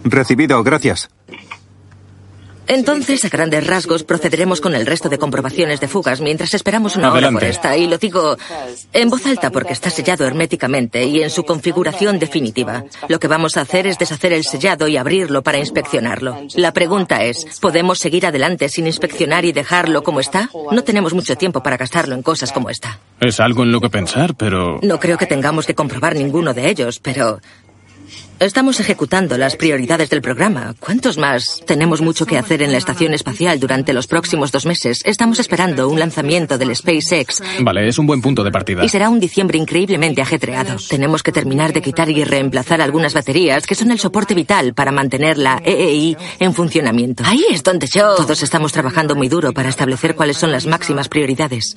Recibido, 0.03 0.61
gracias. 0.63 1.09
Entonces, 2.67 3.23
a 3.25 3.29
grandes 3.29 3.65
rasgos, 3.65 4.03
procederemos 4.03 4.61
con 4.61 4.75
el 4.75 4.85
resto 4.85 5.09
de 5.09 5.17
comprobaciones 5.17 5.79
de 5.79 5.87
fugas 5.87 6.21
mientras 6.21 6.53
esperamos 6.53 6.95
una 6.95 7.11
hora 7.11 7.31
por 7.31 7.43
esta. 7.43 7.77
Y 7.77 7.87
lo 7.87 7.97
digo 7.97 8.37
en 8.93 9.09
voz 9.09 9.25
alta 9.25 9.51
porque 9.51 9.73
está 9.73 9.89
sellado 9.89 10.25
herméticamente 10.25 11.03
y 11.05 11.23
en 11.23 11.29
su 11.29 11.43
configuración 11.43 12.19
definitiva. 12.19 12.83
Lo 13.07 13.19
que 13.19 13.27
vamos 13.27 13.57
a 13.57 13.61
hacer 13.61 13.87
es 13.87 13.97
deshacer 13.97 14.33
el 14.33 14.43
sellado 14.43 14.87
y 14.87 14.97
abrirlo 14.97 15.43
para 15.43 15.59
inspeccionarlo. 15.59 16.37
La 16.55 16.73
pregunta 16.73 17.23
es, 17.23 17.45
¿podemos 17.61 17.99
seguir 17.99 18.25
adelante 18.25 18.69
sin 18.69 18.87
inspeccionar 18.87 19.45
y 19.45 19.53
dejarlo 19.53 20.03
como 20.03 20.19
está? 20.19 20.49
No 20.71 20.83
tenemos 20.83 21.13
mucho 21.13 21.35
tiempo 21.35 21.63
para 21.63 21.77
gastarlo 21.77 22.15
en 22.15 22.21
cosas 22.21 22.51
como 22.51 22.69
esta. 22.69 22.99
Es 23.19 23.39
algo 23.39 23.63
en 23.63 23.71
lo 23.71 23.81
que 23.81 23.89
pensar, 23.89 24.35
pero... 24.35 24.79
No 24.81 24.99
creo 24.99 25.17
que 25.17 25.25
tengamos 25.25 25.65
que 25.65 25.75
comprobar 25.75 26.15
ninguno 26.15 26.53
de 26.53 26.69
ellos, 26.69 26.99
pero 26.99 27.39
Estamos 28.39 28.79
ejecutando 28.79 29.35
las 29.35 29.55
prioridades 29.55 30.11
del 30.11 30.21
programa. 30.21 30.75
¿Cuántos 30.79 31.17
más? 31.17 31.59
Tenemos 31.65 32.01
mucho 32.01 32.27
que 32.27 32.37
hacer 32.37 32.61
en 32.61 32.71
la 32.71 32.77
estación 32.77 33.15
espacial 33.15 33.59
durante 33.59 33.93
los 33.93 34.05
próximos 34.05 34.51
dos 34.51 34.67
meses. 34.67 35.01
Estamos 35.05 35.39
esperando 35.39 35.89
un 35.89 35.97
lanzamiento 35.97 36.59
del 36.59 36.75
SpaceX. 36.75 37.41
Vale, 37.61 37.87
es 37.87 37.97
un 37.97 38.05
buen 38.05 38.21
punto 38.21 38.43
de 38.43 38.51
partida. 38.51 38.85
Y 38.85 38.89
será 38.89 39.09
un 39.09 39.19
diciembre 39.19 39.57
increíblemente 39.57 40.21
ajetreado. 40.21 40.75
Tenemos 40.87 41.23
que 41.23 41.31
terminar 41.31 41.73
de 41.73 41.81
quitar 41.81 42.11
y 42.11 42.23
reemplazar 42.23 42.79
algunas 42.79 43.15
baterías 43.15 43.65
que 43.65 43.73
son 43.73 43.89
el 43.89 43.97
soporte 43.97 44.35
vital 44.35 44.75
para 44.75 44.91
mantener 44.91 45.39
la 45.39 45.59
EEI 45.65 46.15
en 46.37 46.53
funcionamiento. 46.53 47.23
Ahí 47.25 47.43
es 47.49 47.63
donde 47.63 47.87
yo. 47.87 48.17
Todos 48.17 48.43
estamos 48.43 48.71
trabajando 48.71 49.15
muy 49.15 49.29
duro 49.29 49.51
para 49.51 49.69
establecer 49.69 50.13
cuáles 50.13 50.37
son 50.37 50.51
las 50.51 50.67
máximas 50.67 51.09
prioridades. 51.09 51.75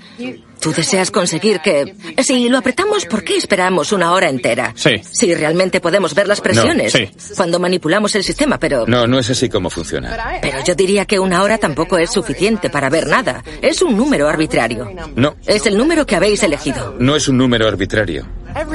Tú 0.61 0.73
deseas 0.73 1.11
conseguir 1.11 1.61
que... 1.61 1.95
Si 2.23 2.51
lo 2.51 2.59
apretamos, 2.59 3.07
¿por 3.07 3.25
qué 3.25 3.39
esperamos 3.39 3.93
una 3.93 4.13
hora 4.13 4.29
entera? 4.29 4.75
Sí. 4.77 5.01
Si 5.11 5.35
realmente 5.35 5.81
podemos 5.81 6.15
ver 6.15 6.29
las 6.29 6.43
sí. 6.91 7.11
Cuando 7.37 7.59
manipulamos 7.59 8.15
el 8.15 8.25
sistema, 8.25 8.59
pero... 8.59 8.87
No, 8.87 9.07
no 9.07 9.19
es 9.19 9.31
así 9.31 9.49
como 9.49 9.71
funciona. 9.71 10.39
Pero 10.43 10.59
yo 10.65 10.75
diría 10.75 11.05
que 11.05 11.19
una 11.19 11.43
hora 11.43 11.59
tampoco 11.59 11.99
es 11.99 12.11
suficiente 12.11 12.71
para 12.71 12.91
ver 12.91 13.07
nada. 13.07 13.43
Es 13.63 13.83
un 13.83 13.97
número 13.97 14.29
arbitrario. 14.29 14.91
No, 15.17 15.37
Es 15.47 15.67
el 15.67 15.77
número 15.77 16.07
que 16.07 16.17
habéis 16.17 16.43
elegido. 16.43 16.97
no 16.99 17.17
es 17.17 17.29
un 17.29 17.39
número 17.39 17.67
arbitrario. 17.69 18.27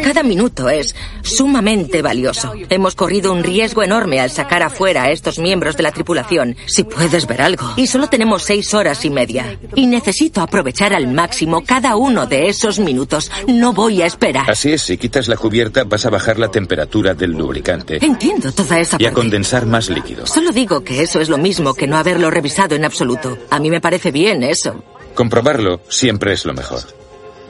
Cada 0.02 0.24
minuto 0.24 0.70
es 0.70 0.96
sumamente 1.22 2.02
valioso. 2.02 2.54
Hemos 2.70 2.96
corrido 2.96 3.34
un 3.34 3.44
riesgo 3.44 3.84
enorme 3.84 4.22
al 4.22 4.30
sacar 4.30 4.64
afuera 4.64 5.04
a 5.04 5.12
estos 5.12 5.38
miembros 5.38 5.76
de 5.76 5.84
la 5.84 5.92
tripulación, 5.92 6.56
si 6.66 6.84
puedes 6.84 7.28
ver 7.28 7.42
algo. 7.42 7.74
Y 7.76 7.88
solo 7.88 8.08
tenemos 8.08 8.44
seis 8.44 8.74
horas 8.74 9.04
y 9.04 9.10
media. 9.10 9.58
Y 9.76 9.88
necesito 9.88 10.40
aprovechar 10.40 10.94
al 10.94 11.08
máximo 11.08 11.64
cada 11.66 11.98
uno 11.98 12.26
de 12.26 12.48
esos 12.48 12.80
minutos. 12.80 13.30
No 13.48 13.74
voy 13.74 14.02
a 14.02 14.06
esperar. 14.06 14.50
Así 14.50 14.72
es, 14.72 14.82
si 14.82 14.98
quitas 14.98 15.28
la 15.28 15.36
cubierta 15.36 15.84
vas 15.84 16.06
a 16.06 16.10
bajar 16.10 16.40
la 16.40 16.50
temperatura 16.50 17.14
del 17.14 17.32
lubricante 17.32 17.65
Entiendo 18.02 18.52
toda 18.52 18.80
esa 18.80 18.98
y 19.00 19.06
a 19.06 19.10
parte. 19.10 19.22
condensar 19.22 19.66
más 19.66 19.90
líquido. 19.90 20.26
Solo 20.26 20.52
digo 20.52 20.84
que 20.84 21.02
eso 21.02 21.20
es 21.20 21.30
lo 21.30 21.38
mismo 21.38 21.74
que 21.74 21.88
no 21.88 21.98
haberlo 21.98 22.30
revisado 22.32 22.76
en 22.76 22.86
absoluto. 22.86 23.38
A 23.50 23.60
mí 23.60 23.70
me 23.70 23.82
parece 23.82 24.12
bien 24.12 24.44
eso. 24.44 24.84
Comprobarlo 25.14 25.82
siempre 25.90 26.34
es 26.34 26.46
lo 26.46 26.54
mejor. 26.54 26.82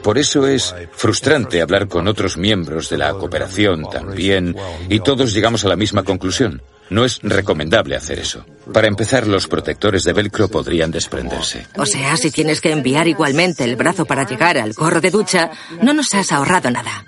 Por 0.04 0.20
eso 0.20 0.46
es 0.46 0.76
frustrante 0.92 1.62
hablar 1.62 1.88
con 1.88 2.08
otros 2.08 2.38
miembros 2.38 2.90
de 2.90 2.98
la 3.00 3.12
cooperación 3.14 3.90
también 3.90 4.56
y 4.88 5.00
todos 5.00 5.34
llegamos 5.34 5.66
a 5.66 5.68
la 5.68 5.76
misma 5.76 6.04
conclusión. 6.04 6.62
No 6.92 7.04
es 7.04 7.20
recomendable 7.24 7.96
hacer 7.96 8.20
eso. 8.20 8.46
Para 8.72 8.88
empezar, 8.88 9.26
los 9.26 9.48
protectores 9.48 10.04
de 10.04 10.14
velcro 10.14 10.48
podrían 10.48 10.92
desprenderse. 10.92 11.66
O 11.78 11.88
sea, 11.88 12.16
si 12.18 12.30
tienes 12.30 12.62
que 12.62 12.72
enviar 12.72 13.08
igualmente 13.08 13.64
el 13.64 13.76
brazo 13.76 14.06
para 14.06 14.28
llegar 14.28 14.60
al 14.60 14.74
gorro 14.74 15.02
de 15.02 15.10
ducha, 15.10 15.50
no 15.82 15.94
nos 15.94 16.14
has 16.14 16.32
ahorrado 16.32 16.70
nada. 16.70 17.04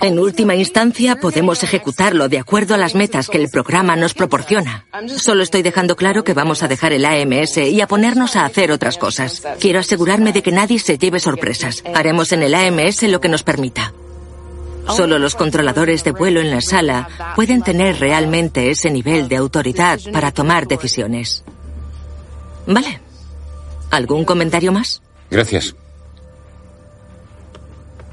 En 0.00 0.18
última 0.18 0.54
instancia, 0.54 1.16
podemos 1.16 1.62
ejecutarlo 1.62 2.28
de 2.28 2.38
acuerdo 2.38 2.74
a 2.74 2.78
las 2.78 2.94
metas 2.94 3.28
que 3.28 3.38
el 3.38 3.48
programa 3.48 3.96
nos 3.96 4.14
proporciona. 4.14 4.86
Solo 5.16 5.42
estoy 5.42 5.62
dejando 5.62 5.96
claro 5.96 6.22
que 6.22 6.34
vamos 6.34 6.62
a 6.62 6.68
dejar 6.68 6.92
el 6.92 7.04
AMS 7.04 7.56
y 7.56 7.80
a 7.80 7.86
ponernos 7.86 8.36
a 8.36 8.44
hacer 8.44 8.72
otras 8.72 8.98
cosas. 8.98 9.42
Quiero 9.58 9.80
asegurarme 9.80 10.32
de 10.32 10.42
que 10.42 10.52
nadie 10.52 10.78
se 10.78 10.98
lleve 10.98 11.18
sorpresas. 11.18 11.82
Haremos 11.94 12.32
en 12.32 12.42
el 12.42 12.54
AMS 12.54 13.02
lo 13.04 13.20
que 13.20 13.28
nos 13.28 13.42
permita. 13.42 13.92
Solo 14.94 15.18
los 15.18 15.34
controladores 15.34 16.04
de 16.04 16.12
vuelo 16.12 16.40
en 16.40 16.50
la 16.50 16.60
sala 16.60 17.08
pueden 17.34 17.62
tener 17.62 17.98
realmente 17.98 18.70
ese 18.70 18.90
nivel 18.90 19.28
de 19.28 19.36
autoridad 19.36 19.98
para 20.12 20.30
tomar 20.30 20.68
decisiones. 20.68 21.42
Vale. 22.66 23.00
¿Algún 23.90 24.24
comentario 24.24 24.72
más? 24.72 25.02
Gracias. 25.30 25.74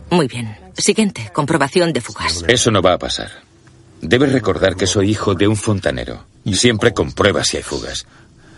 Muy 0.09 0.27
bien. 0.27 0.62
Siguiente, 0.77 1.29
comprobación 1.33 1.93
de 1.93 2.01
fugas. 2.01 2.43
Eso 2.47 2.71
no 2.71 2.81
va 2.81 2.93
a 2.93 2.97
pasar. 2.97 3.29
Debes 4.01 4.31
recordar 4.33 4.75
que 4.75 4.87
soy 4.87 5.11
hijo 5.11 5.33
de 5.33 5.47
un 5.47 5.55
fontanero. 5.55 6.25
Y 6.43 6.55
siempre 6.55 6.93
comprueba 6.93 7.43
si 7.43 7.57
hay 7.57 7.63
fugas. 7.63 8.05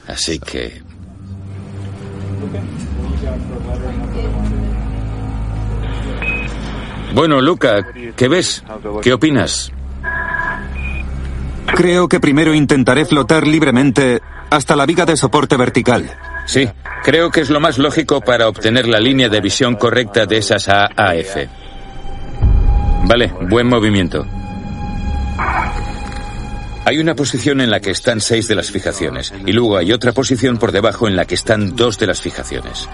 Así 0.07 0.39
que... 0.39 0.81
Bueno, 7.13 7.41
Luca, 7.41 7.85
¿qué 8.15 8.27
ves? 8.27 8.63
¿Qué 9.01 9.13
opinas? 9.13 9.71
Creo 11.67 12.07
que 12.07 12.19
primero 12.19 12.53
intentaré 12.53 13.05
flotar 13.05 13.47
libremente 13.47 14.21
hasta 14.49 14.75
la 14.75 14.85
viga 14.85 15.05
de 15.05 15.17
soporte 15.17 15.57
vertical. 15.57 16.11
Sí, 16.45 16.67
creo 17.03 17.31
que 17.31 17.41
es 17.41 17.49
lo 17.49 17.59
más 17.59 17.77
lógico 17.77 18.21
para 18.21 18.47
obtener 18.47 18.87
la 18.87 18.99
línea 18.99 19.29
de 19.29 19.41
visión 19.41 19.75
correcta 19.75 20.25
de 20.25 20.37
esas 20.37 20.67
AAF. 20.69 21.37
Vale, 23.07 23.31
buen 23.49 23.67
movimiento. 23.67 24.25
Hay 26.85 26.99
una 26.99 27.15
posición 27.15 27.61
en 27.61 27.69
la 27.69 27.79
que 27.79 27.91
están 27.91 28.19
seis 28.19 28.47
de 28.47 28.55
las 28.55 28.71
fijaciones 28.71 29.33
y 29.45 29.53
luego 29.53 29.77
hay 29.77 29.91
otra 29.91 30.11
posición 30.11 30.57
por 30.57 30.71
debajo 30.71 31.07
en 31.07 31.15
la 31.15 31.25
que 31.25 31.35
están 31.35 31.75
dos 31.75 31.97
de 31.97 32.07
las 32.07 32.21
fijaciones. 32.21 32.87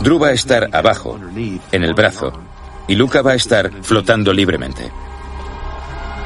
Drew 0.00 0.18
va 0.18 0.28
a 0.28 0.32
estar 0.32 0.68
abajo, 0.72 1.18
en 1.72 1.84
el 1.84 1.94
brazo, 1.94 2.32
y 2.88 2.94
Luca 2.94 3.22
va 3.22 3.32
a 3.32 3.36
estar 3.36 3.70
flotando 3.82 4.32
libremente. 4.32 4.90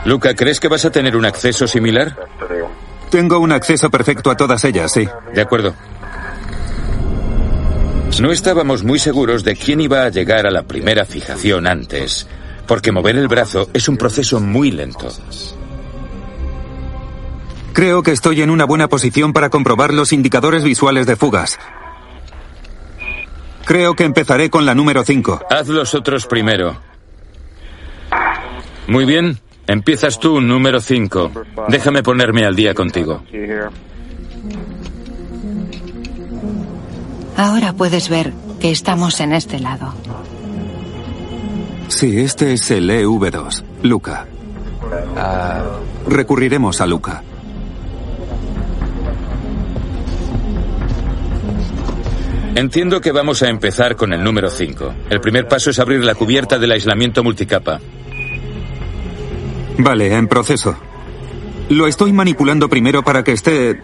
Luca, 0.04 0.34
¿crees 0.34 0.60
que 0.60 0.68
vas 0.68 0.84
a 0.84 0.90
tener 0.90 1.16
un 1.16 1.24
acceso 1.24 1.66
similar? 1.66 2.16
Tengo 3.10 3.38
un 3.38 3.52
acceso 3.52 3.90
perfecto 3.90 4.30
a 4.30 4.36
todas 4.36 4.64
ellas, 4.64 4.92
sí. 4.92 5.08
De 5.34 5.40
acuerdo. 5.40 5.74
No 8.20 8.32
estábamos 8.32 8.82
muy 8.82 8.98
seguros 8.98 9.44
de 9.44 9.56
quién 9.56 9.80
iba 9.80 10.04
a 10.04 10.08
llegar 10.08 10.46
a 10.46 10.50
la 10.50 10.62
primera 10.62 11.04
fijación 11.04 11.66
antes, 11.66 12.26
porque 12.66 12.92
mover 12.92 13.16
el 13.16 13.28
brazo 13.28 13.68
es 13.72 13.88
un 13.88 13.96
proceso 13.96 14.40
muy 14.40 14.70
lento. 14.70 15.08
Creo 17.72 18.02
que 18.02 18.12
estoy 18.12 18.42
en 18.42 18.50
una 18.50 18.64
buena 18.64 18.88
posición 18.88 19.32
para 19.32 19.50
comprobar 19.50 19.92
los 19.92 20.12
indicadores 20.12 20.64
visuales 20.64 21.06
de 21.06 21.16
fugas. 21.16 21.58
Creo 23.66 23.94
que 23.94 24.04
empezaré 24.04 24.48
con 24.48 24.64
la 24.64 24.74
número 24.74 25.02
5. 25.02 25.46
Haz 25.50 25.68
los 25.68 25.94
otros 25.94 26.26
primero. 26.26 26.80
Muy 28.86 29.04
bien. 29.04 29.40
Empiezas 29.66 30.20
tú, 30.20 30.40
número 30.40 30.80
5. 30.80 31.32
Déjame 31.68 32.02
ponerme 32.02 32.46
al 32.46 32.54
día 32.54 32.72
contigo. 32.72 33.22
Ahora 37.36 37.72
puedes 37.72 38.08
ver 38.08 38.32
que 38.60 38.70
estamos 38.70 39.20
en 39.20 39.32
este 39.32 39.58
lado. 39.58 39.92
Sí, 41.88 42.20
este 42.20 42.52
es 42.52 42.70
el 42.70 42.90
EV2, 42.90 43.62
Luca. 43.82 44.26
Recurriremos 46.08 46.80
a 46.80 46.86
Luca. 46.86 47.22
Entiendo 52.54 53.00
que 53.00 53.12
vamos 53.12 53.42
a 53.42 53.48
empezar 53.48 53.96
con 53.96 54.12
el 54.12 54.24
número 54.24 54.48
5. 54.48 54.94
El 55.10 55.20
primer 55.20 55.46
paso 55.46 55.70
es 55.70 55.78
abrir 55.78 56.02
la 56.04 56.14
cubierta 56.14 56.58
del 56.58 56.72
aislamiento 56.72 57.22
multicapa. 57.22 57.80
Vale, 59.78 60.14
en 60.14 60.26
proceso. 60.26 60.74
Lo 61.68 61.86
estoy 61.86 62.12
manipulando 62.12 62.68
primero 62.68 63.02
para 63.02 63.22
que 63.22 63.32
esté 63.32 63.82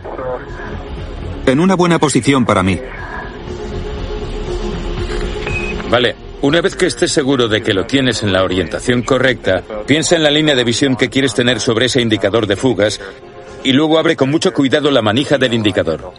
en 1.47 1.61
una 1.61 1.75
buena 1.75 1.99
posición 1.99 2.47
para 2.47 2.63
mí. 2.63 2.81
Vale, 5.91 6.17
una 6.43 6.61
vez 6.61 6.75
que 6.75 6.87
estés 6.87 7.13
seguro 7.13 7.49
de 7.49 7.63
que 7.63 7.73
lo 7.73 7.87
tienes 7.87 8.23
en 8.23 8.33
la 8.33 8.43
orientación 8.43 9.03
correcta, 9.03 9.63
piensa 9.87 10.17
en 10.17 10.25
la 10.25 10.31
línea 10.31 10.57
de 10.57 10.65
visión 10.65 10.97
que 10.97 11.09
quieres 11.09 11.35
tener 11.35 11.61
sobre 11.61 11.87
ese 11.87 12.01
indicador 12.01 12.47
de 12.49 12.57
fugas 12.57 13.01
y 13.63 13.73
luego 13.73 13.99
abre 13.99 14.17
con 14.17 14.29
mucho 14.29 14.53
cuidado 14.53 14.91
la 14.91 15.03
manija 15.03 15.39
del 15.39 15.55
indicador. 15.55 16.13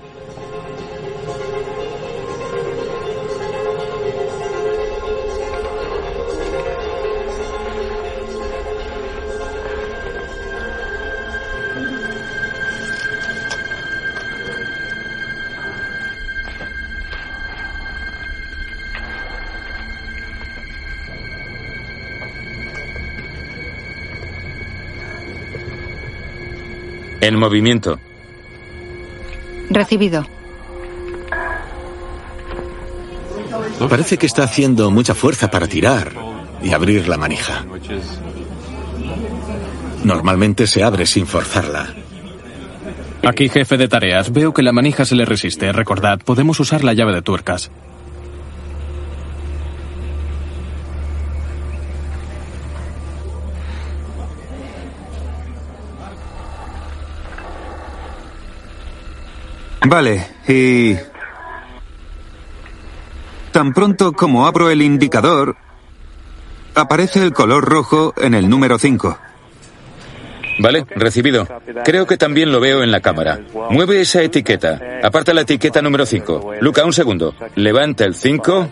En 27.23 27.39
movimiento. 27.39 28.01
Recibido. 29.69 30.27
Parece 33.89 34.17
que 34.17 34.25
está 34.25 34.43
haciendo 34.43 34.91
mucha 34.91 35.15
fuerza 35.15 35.49
para 35.49 35.65
tirar 35.67 36.11
y 36.61 36.73
abrir 36.73 37.07
la 37.07 37.17
manija. 37.17 37.63
Normalmente 40.03 40.67
se 40.67 40.83
abre 40.83 41.05
sin 41.05 41.25
forzarla. 41.25 41.93
Aquí, 43.25 43.47
jefe 43.47 43.77
de 43.77 43.87
tareas, 43.87 44.33
veo 44.33 44.53
que 44.53 44.61
la 44.61 44.73
manija 44.73 45.05
se 45.05 45.15
le 45.15 45.23
resiste. 45.23 45.71
Recordad, 45.71 46.19
podemos 46.25 46.59
usar 46.59 46.83
la 46.83 46.91
llave 46.91 47.13
de 47.13 47.21
tuercas. 47.21 47.71
Vale, 59.85 60.27
y... 60.47 60.95
Tan 63.51 63.73
pronto 63.73 64.13
como 64.13 64.47
abro 64.47 64.69
el 64.69 64.81
indicador, 64.81 65.55
aparece 66.73 67.23
el 67.23 67.33
color 67.33 67.63
rojo 67.63 68.13
en 68.17 68.33
el 68.33 68.49
número 68.49 68.79
5. 68.79 69.17
Vale, 70.59 70.85
recibido. 70.95 71.47
Creo 71.83 72.05
que 72.05 72.17
también 72.17 72.51
lo 72.51 72.59
veo 72.59 72.83
en 72.83 72.91
la 72.91 73.01
cámara. 73.01 73.39
Mueve 73.69 74.01
esa 74.01 74.21
etiqueta. 74.21 74.79
Aparta 75.03 75.33
la 75.33 75.41
etiqueta 75.41 75.81
número 75.81 76.05
5. 76.05 76.53
Luca, 76.61 76.85
un 76.85 76.93
segundo. 76.93 77.35
Levanta 77.55 78.05
el 78.05 78.15
5. 78.15 78.67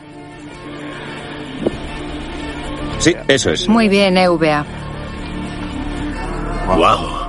Sí, 3.00 3.16
eso 3.28 3.52
es. 3.52 3.68
Muy 3.68 3.88
bien, 3.88 4.18
EVA. 4.18 4.66
¡Wow! 6.68 7.21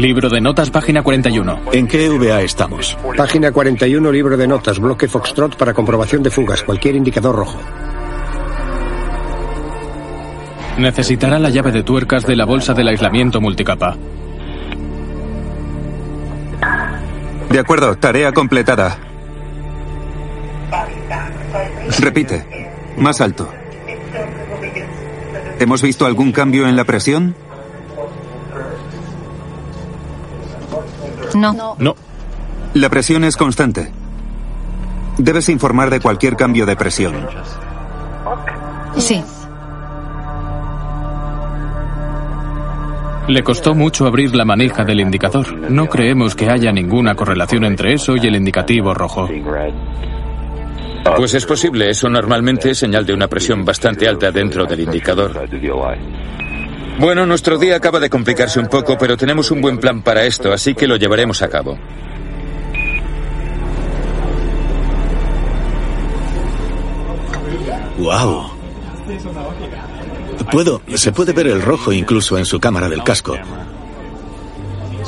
Libro 0.00 0.30
de 0.30 0.40
notas, 0.40 0.70
página 0.70 1.02
41. 1.02 1.60
¿En 1.72 1.86
qué 1.86 2.08
VA 2.08 2.40
estamos? 2.40 2.96
Página 3.18 3.52
41, 3.52 4.10
libro 4.10 4.34
de 4.38 4.46
notas, 4.46 4.78
bloque 4.78 5.06
Foxtrot 5.06 5.56
para 5.56 5.74
comprobación 5.74 6.22
de 6.22 6.30
fugas, 6.30 6.62
cualquier 6.62 6.96
indicador 6.96 7.36
rojo. 7.36 7.60
Necesitará 10.78 11.38
la 11.38 11.50
llave 11.50 11.70
de 11.70 11.82
tuercas 11.82 12.24
de 12.24 12.34
la 12.34 12.46
bolsa 12.46 12.72
del 12.72 12.88
aislamiento 12.88 13.42
multicapa. 13.42 13.98
De 17.50 17.58
acuerdo, 17.58 17.94
tarea 17.98 18.32
completada. 18.32 18.96
Repite, 21.98 22.70
más 22.96 23.20
alto. 23.20 23.52
¿Hemos 25.58 25.82
visto 25.82 26.06
algún 26.06 26.32
cambio 26.32 26.66
en 26.66 26.76
la 26.76 26.84
presión? 26.84 27.34
No. 31.34 31.76
No. 31.78 31.96
La 32.74 32.88
presión 32.88 33.24
es 33.24 33.36
constante. 33.36 33.90
Debes 35.18 35.48
informar 35.48 35.90
de 35.90 36.00
cualquier 36.00 36.36
cambio 36.36 36.66
de 36.66 36.76
presión. 36.76 37.26
Sí. 38.96 39.22
Le 43.28 43.42
costó 43.42 43.74
mucho 43.74 44.06
abrir 44.06 44.34
la 44.34 44.44
manija 44.44 44.84
del 44.84 45.00
indicador. 45.00 45.70
No 45.70 45.86
creemos 45.86 46.34
que 46.34 46.50
haya 46.50 46.72
ninguna 46.72 47.14
correlación 47.14 47.64
entre 47.64 47.94
eso 47.94 48.16
y 48.16 48.26
el 48.26 48.34
indicativo 48.34 48.92
rojo. 48.94 49.28
Pues 51.16 51.34
es 51.34 51.46
posible, 51.46 51.90
eso 51.90 52.08
normalmente 52.08 52.70
es 52.70 52.78
señal 52.78 53.06
de 53.06 53.14
una 53.14 53.28
presión 53.28 53.64
bastante 53.64 54.08
alta 54.08 54.30
dentro 54.30 54.64
del 54.64 54.80
indicador. 54.80 55.48
Bueno, 57.00 57.24
nuestro 57.24 57.56
día 57.56 57.76
acaba 57.76 57.98
de 57.98 58.10
complicarse 58.10 58.60
un 58.60 58.66
poco, 58.66 58.98
pero 58.98 59.16
tenemos 59.16 59.50
un 59.50 59.62
buen 59.62 59.78
plan 59.78 60.02
para 60.02 60.26
esto, 60.26 60.52
así 60.52 60.74
que 60.74 60.86
lo 60.86 60.96
llevaremos 60.96 61.40
a 61.40 61.48
cabo. 61.48 61.78
¡Wow! 67.96 68.50
Puedo, 70.52 70.82
se 70.94 71.10
puede 71.12 71.32
ver 71.32 71.46
el 71.46 71.62
rojo 71.62 71.90
incluso 71.90 72.36
en 72.36 72.44
su 72.44 72.60
cámara 72.60 72.90
del 72.90 73.02
casco. 73.02 73.34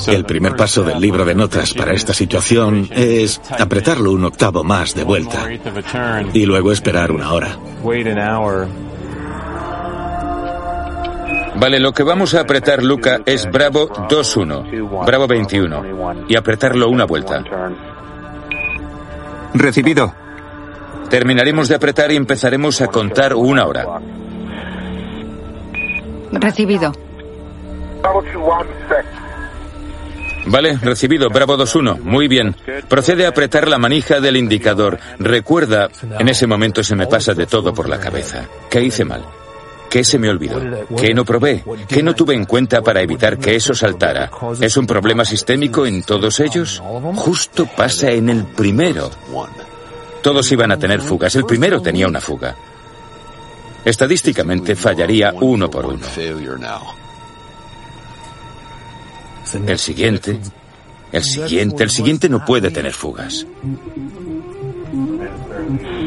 El 0.07 0.24
primer 0.24 0.57
paso 0.57 0.85
del 0.85 0.98
libro 0.98 1.26
de 1.26 1.35
notas 1.35 1.74
para 1.74 1.92
esta 1.92 2.14
situación 2.14 2.88
es 2.90 3.38
apretarlo 3.50 4.12
un 4.12 4.24
octavo 4.24 4.64
más 4.64 4.94
de 4.94 5.05
vuelta 5.05 5.46
y 6.33 6.46
luego 6.46 6.72
esperar 6.72 7.12
una 7.12 7.35
hora. 7.35 7.59
Vale, 11.62 11.79
lo 11.79 11.92
que 11.92 12.03
vamos 12.03 12.35
a 12.35 12.40
apretar, 12.40 12.83
Luca, 12.83 13.20
es 13.25 13.48
Bravo 13.48 13.88
2-1, 13.88 15.07
Bravo 15.07 15.29
21, 15.29 16.25
y 16.27 16.37
apretarlo 16.37 16.88
una 16.88 17.05
vuelta. 17.05 17.44
Recibido. 19.55 20.12
Terminaremos 21.09 21.68
de 21.68 21.77
apretar 21.77 22.11
y 22.11 22.16
empezaremos 22.16 22.81
a 22.81 22.88
contar 22.88 23.37
una 23.37 23.64
hora. 23.64 23.87
Recibido. 26.33 26.90
Vale, 30.46 30.79
recibido, 30.83 31.29
Bravo 31.29 31.57
2-1. 31.57 32.01
Muy 32.01 32.27
bien. 32.27 32.57
Procede 32.88 33.25
a 33.25 33.29
apretar 33.29 33.68
la 33.68 33.79
manija 33.79 34.18
del 34.18 34.37
indicador. 34.37 34.98
Recuerda, 35.20 35.90
en 36.18 36.29
ese 36.29 36.48
momento 36.48 36.83
se 36.83 36.96
me 36.96 37.07
pasa 37.07 37.35
de 37.35 37.46
todo 37.46 37.72
por 37.72 37.88
la 37.88 38.01
cabeza. 38.01 38.48
¿Qué 38.68 38.83
hice 38.83 39.05
mal? 39.05 39.22
¿Qué 39.92 40.05
se 40.05 40.18
me 40.18 40.31
olvidó? 40.31 40.59
¿Qué 40.96 41.12
no 41.12 41.22
probé? 41.22 41.62
¿Qué 41.87 42.02
no 42.02 42.14
tuve 42.14 42.35
en 42.35 42.46
cuenta 42.46 42.81
para 42.81 43.02
evitar 43.02 43.37
que 43.37 43.55
eso 43.55 43.74
saltara? 43.74 44.31
¿Es 44.59 44.78
un 44.78 44.87
problema 44.87 45.22
sistémico 45.22 45.85
en 45.85 46.02
todos 46.02 46.40
ellos? 46.40 46.83
Justo 47.14 47.66
pasa 47.66 48.11
en 48.11 48.31
el 48.31 48.44
primero. 48.44 49.11
Todos 50.22 50.50
iban 50.50 50.72
a 50.72 50.78
tener 50.78 51.02
fugas. 51.02 51.35
El 51.37 51.44
primero 51.44 51.83
tenía 51.83 52.09
una 52.09 52.22
fuga. 52.22 52.57
Estadísticamente 53.85 54.76
fallaría 54.76 55.35
uno 55.38 55.68
por 55.70 55.85
uno. 55.85 56.07
El 59.66 59.78
siguiente, 59.78 60.40
el 61.12 61.22
siguiente, 61.22 61.85
el 61.85 61.90
siguiente 61.90 62.28
no 62.31 62.42
puede 62.46 62.70
tener 62.70 62.94
fugas. 62.94 63.46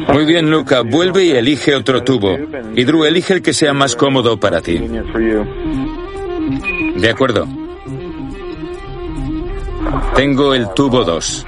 Muy 0.08 0.24
bien, 0.24 0.50
Luca, 0.50 0.82
vuelve 0.82 1.24
y 1.24 1.30
elige 1.32 1.74
otro 1.74 2.02
tubo. 2.02 2.36
Y 2.74 2.84
Drew, 2.84 3.04
elige 3.04 3.34
el 3.34 3.42
que 3.42 3.52
sea 3.52 3.72
más 3.72 3.96
cómodo 3.96 4.38
para 4.38 4.60
ti. 4.60 4.78
De 6.96 7.10
acuerdo. 7.10 7.46
Tengo 10.14 10.54
el 10.54 10.72
tubo 10.74 11.04
2. 11.04 11.46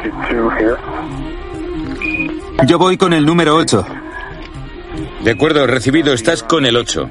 Yo 2.66 2.79
voy 2.79 2.97
con 2.97 3.12
el 3.12 3.25
número 3.25 3.57
8. 3.57 3.87
De 5.25 5.31
acuerdo, 5.31 5.66
recibido, 5.66 6.12
estás 6.12 6.42
con 6.42 6.66
el 6.66 6.77
8. 6.77 7.09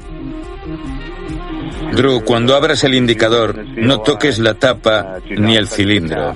Drew, 1.93 2.23
cuando 2.23 2.55
abras 2.55 2.83
el 2.83 2.95
indicador, 2.95 3.57
no 3.75 4.01
toques 4.01 4.39
la 4.39 4.53
tapa 4.53 5.17
ni 5.29 5.55
el 5.55 5.67
cilindro. 5.67 6.35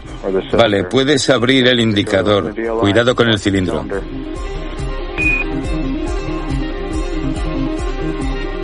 Vale, 0.53 0.85
puedes 0.85 1.29
abrir 1.29 1.67
el 1.67 1.79
indicador. 1.79 2.53
Cuidado 2.79 3.15
con 3.15 3.29
el 3.29 3.39
cilindro. 3.39 3.85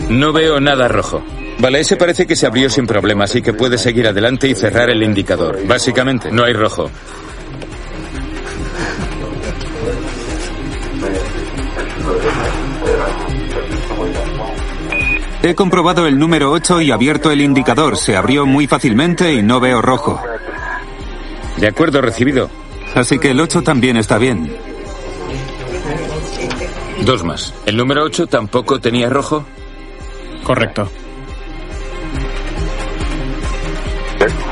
No 0.09 0.31
veo 0.31 0.59
nada 0.59 0.87
rojo. 0.87 1.23
Vale, 1.59 1.79
ese 1.79 1.97
parece 1.97 2.27
que 2.27 2.35
se 2.35 2.45
abrió 2.45 2.69
sin 2.69 2.85
problema, 2.85 3.25
así 3.25 3.41
que 3.41 3.53
puedes 3.53 3.81
seguir 3.81 4.07
adelante 4.07 4.47
y 4.47 4.55
cerrar 4.55 4.89
el 4.89 5.01
indicador. 5.03 5.59
Básicamente, 5.65 6.31
no 6.31 6.43
hay 6.43 6.53
rojo. 6.53 6.89
He 15.43 15.55
comprobado 15.55 16.07
el 16.07 16.17
número 16.17 16.51
8 16.51 16.81
y 16.81 16.91
abierto 16.91 17.31
el 17.31 17.41
indicador. 17.41 17.97
Se 17.97 18.17
abrió 18.17 18.45
muy 18.45 18.67
fácilmente 18.67 19.33
y 19.33 19.43
no 19.43 19.59
veo 19.59 19.81
rojo. 19.81 20.21
De 21.57 21.67
acuerdo, 21.67 22.01
recibido. 22.01 22.49
Así 22.95 23.19
que 23.19 23.31
el 23.31 23.39
8 23.39 23.61
también 23.61 23.97
está 23.97 24.17
bien. 24.17 24.51
Dos 27.05 27.23
más. 27.23 27.53
¿El 27.65 27.77
número 27.77 28.03
8 28.03 28.27
tampoco 28.27 28.79
tenía 28.79 29.09
rojo? 29.09 29.45
Correcto. 30.43 30.89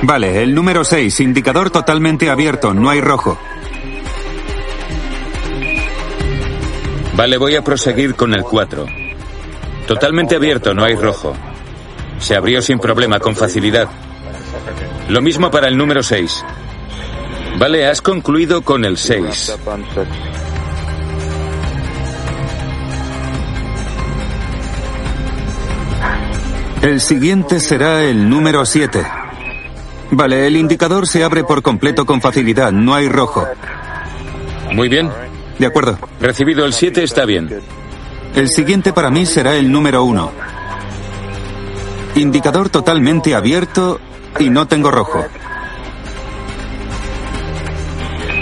Vale, 0.04 0.44
el 0.44 0.54
número 0.54 0.84
6, 0.84 1.20
indicador 1.22 1.72
totalmente 1.72 2.30
abierto, 2.30 2.74
no 2.74 2.90
hay 2.90 3.02
rojo. 3.02 3.38
Vale, 7.16 7.38
voy 7.38 7.56
a 7.56 7.64
proseguir 7.64 8.14
con 8.14 8.34
el 8.34 8.44
4. 8.44 9.05
Totalmente 9.88 10.36
abierto, 10.36 10.74
no 10.74 10.84
hay 10.84 10.96
rojo. 10.96 11.34
Se 12.20 12.36
abrió 12.36 12.62
sin 12.62 12.80
problema, 12.80 13.20
con 13.20 13.36
facilidad. 13.36 13.88
Lo 15.10 15.22
mismo 15.22 15.52
para 15.52 15.68
el 15.68 15.78
número 15.78 16.02
6. 16.02 16.44
Vale, 17.58 17.88
has 17.88 18.02
concluido 18.02 18.62
con 18.62 18.84
el 18.84 18.98
6. 18.98 19.58
El 26.82 27.02
siguiente 27.02 27.60
será 27.60 28.04
el 28.04 28.30
número 28.30 28.66
7. 28.66 29.06
Vale, 30.12 30.48
el 30.48 30.58
indicador 30.58 31.08
se 31.08 31.24
abre 31.24 31.44
por 31.44 31.62
completo 31.62 32.06
con 32.06 32.22
facilidad, 32.22 32.72
no 32.72 32.94
hay 32.94 33.10
rojo. 33.10 33.48
Muy 34.74 34.90
bien. 34.90 35.10
De 35.58 35.66
acuerdo. 35.66 35.98
Recibido 36.20 36.66
el 36.66 36.74
7 36.74 37.04
está 37.04 37.26
bien. 37.26 37.50
El 38.36 38.50
siguiente 38.50 38.92
para 38.92 39.10
mí 39.10 39.26
será 39.26 39.56
el 39.56 39.72
número 39.72 40.04
1. 40.04 40.32
Indicador 42.16 42.70
totalmente 42.70 43.34
abierto 43.34 44.00
y 44.38 44.50
no 44.50 44.68
tengo 44.68 44.92
rojo. 44.92 45.26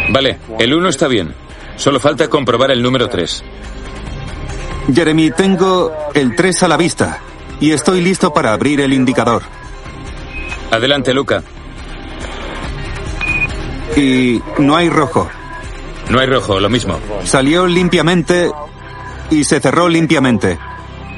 Vale, 0.09 0.39
el 0.57 0.73
1 0.73 0.89
está 0.89 1.07
bien. 1.07 1.35
Solo 1.75 1.99
falta 1.99 2.27
comprobar 2.27 2.71
el 2.71 2.81
número 2.81 3.07
3. 3.07 3.43
Jeremy, 4.93 5.29
tengo 5.31 5.91
el 6.15 6.35
3 6.35 6.63
a 6.63 6.67
la 6.67 6.77
vista 6.77 7.19
y 7.59 7.71
estoy 7.71 8.01
listo 8.01 8.33
para 8.33 8.51
abrir 8.51 8.81
el 8.81 8.93
indicador. 8.93 9.43
Adelante, 10.71 11.13
Luca. 11.13 11.43
Y 13.95 14.41
no 14.57 14.75
hay 14.75 14.89
rojo. 14.89 15.29
No 16.09 16.19
hay 16.19 16.25
rojo, 16.25 16.59
lo 16.59 16.69
mismo. 16.69 16.99
Salió 17.25 17.67
limpiamente 17.67 18.51
y 19.33 19.43
se 19.43 19.59
cerró 19.59 19.89
limpiamente. 19.89 20.57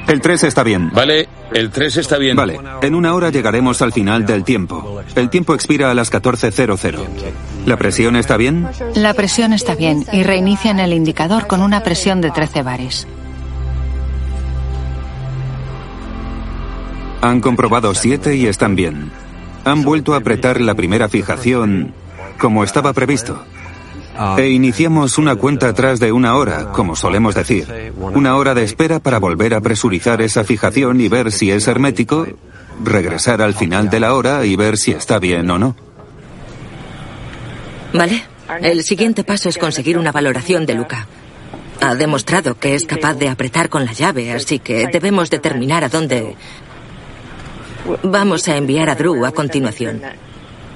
El 0.08 0.20
3 0.20 0.44
está 0.44 0.62
bien. 0.62 0.90
Vale, 0.92 1.28
el 1.52 1.70
3 1.70 1.96
está 1.96 2.16
bien. 2.16 2.36
Vale, 2.36 2.60
en 2.82 2.94
una 2.94 3.14
hora 3.14 3.30
llegaremos 3.30 3.82
al 3.82 3.92
final 3.92 4.24
del 4.24 4.44
tiempo. 4.44 5.02
El 5.16 5.30
tiempo 5.30 5.54
expira 5.54 5.90
a 5.90 5.94
las 5.94 6.12
14.00. 6.12 7.06
¿La 7.66 7.76
presión 7.76 8.14
está 8.14 8.36
bien? 8.36 8.68
La 8.94 9.14
presión 9.14 9.52
está 9.52 9.74
bien 9.74 10.04
y 10.12 10.22
reinician 10.22 10.78
el 10.78 10.92
indicador 10.92 11.48
con 11.48 11.60
una 11.60 11.82
presión 11.82 12.20
de 12.20 12.30
13 12.30 12.62
bares. 12.62 13.08
Han 17.20 17.40
comprobado 17.40 17.92
7 17.92 18.36
y 18.36 18.46
están 18.46 18.76
bien. 18.76 19.10
Han 19.64 19.82
vuelto 19.82 20.14
a 20.14 20.18
apretar 20.18 20.60
la 20.60 20.76
primera 20.76 21.08
fijación 21.08 21.92
como 22.38 22.62
estaba 22.62 22.92
previsto. 22.92 23.42
E 24.38 24.48
iniciamos 24.48 25.18
una 25.18 25.36
cuenta 25.36 25.68
atrás 25.68 26.00
de 26.00 26.12
una 26.12 26.36
hora, 26.36 26.72
como 26.72 26.96
solemos 26.96 27.34
decir. 27.34 27.92
Una 27.98 28.36
hora 28.36 28.54
de 28.54 28.64
espera 28.64 28.98
para 29.00 29.18
volver 29.18 29.54
a 29.54 29.60
presurizar 29.60 30.22
esa 30.22 30.44
fijación 30.44 31.00
y 31.00 31.08
ver 31.08 31.32
si 31.32 31.50
es 31.50 31.68
hermético, 31.68 32.26
regresar 32.82 33.42
al 33.42 33.54
final 33.54 33.90
de 33.90 34.00
la 34.00 34.14
hora 34.14 34.44
y 34.44 34.56
ver 34.56 34.76
si 34.76 34.92
está 34.92 35.18
bien 35.18 35.50
o 35.50 35.58
no. 35.58 35.76
Vale. 37.92 38.24
El 38.62 38.82
siguiente 38.84 39.24
paso 39.24 39.48
es 39.48 39.58
conseguir 39.58 39.98
una 39.98 40.12
valoración 40.12 40.66
de 40.66 40.74
Luca. 40.74 41.06
Ha 41.80 41.94
demostrado 41.94 42.58
que 42.58 42.74
es 42.74 42.86
capaz 42.86 43.14
de 43.14 43.28
apretar 43.28 43.68
con 43.68 43.84
la 43.84 43.92
llave, 43.92 44.32
así 44.32 44.60
que 44.60 44.86
debemos 44.86 45.30
determinar 45.30 45.84
a 45.84 45.88
dónde 45.88 46.36
vamos 48.02 48.48
a 48.48 48.56
enviar 48.56 48.88
a 48.88 48.94
Drew 48.94 49.24
a 49.24 49.32
continuación. 49.32 50.00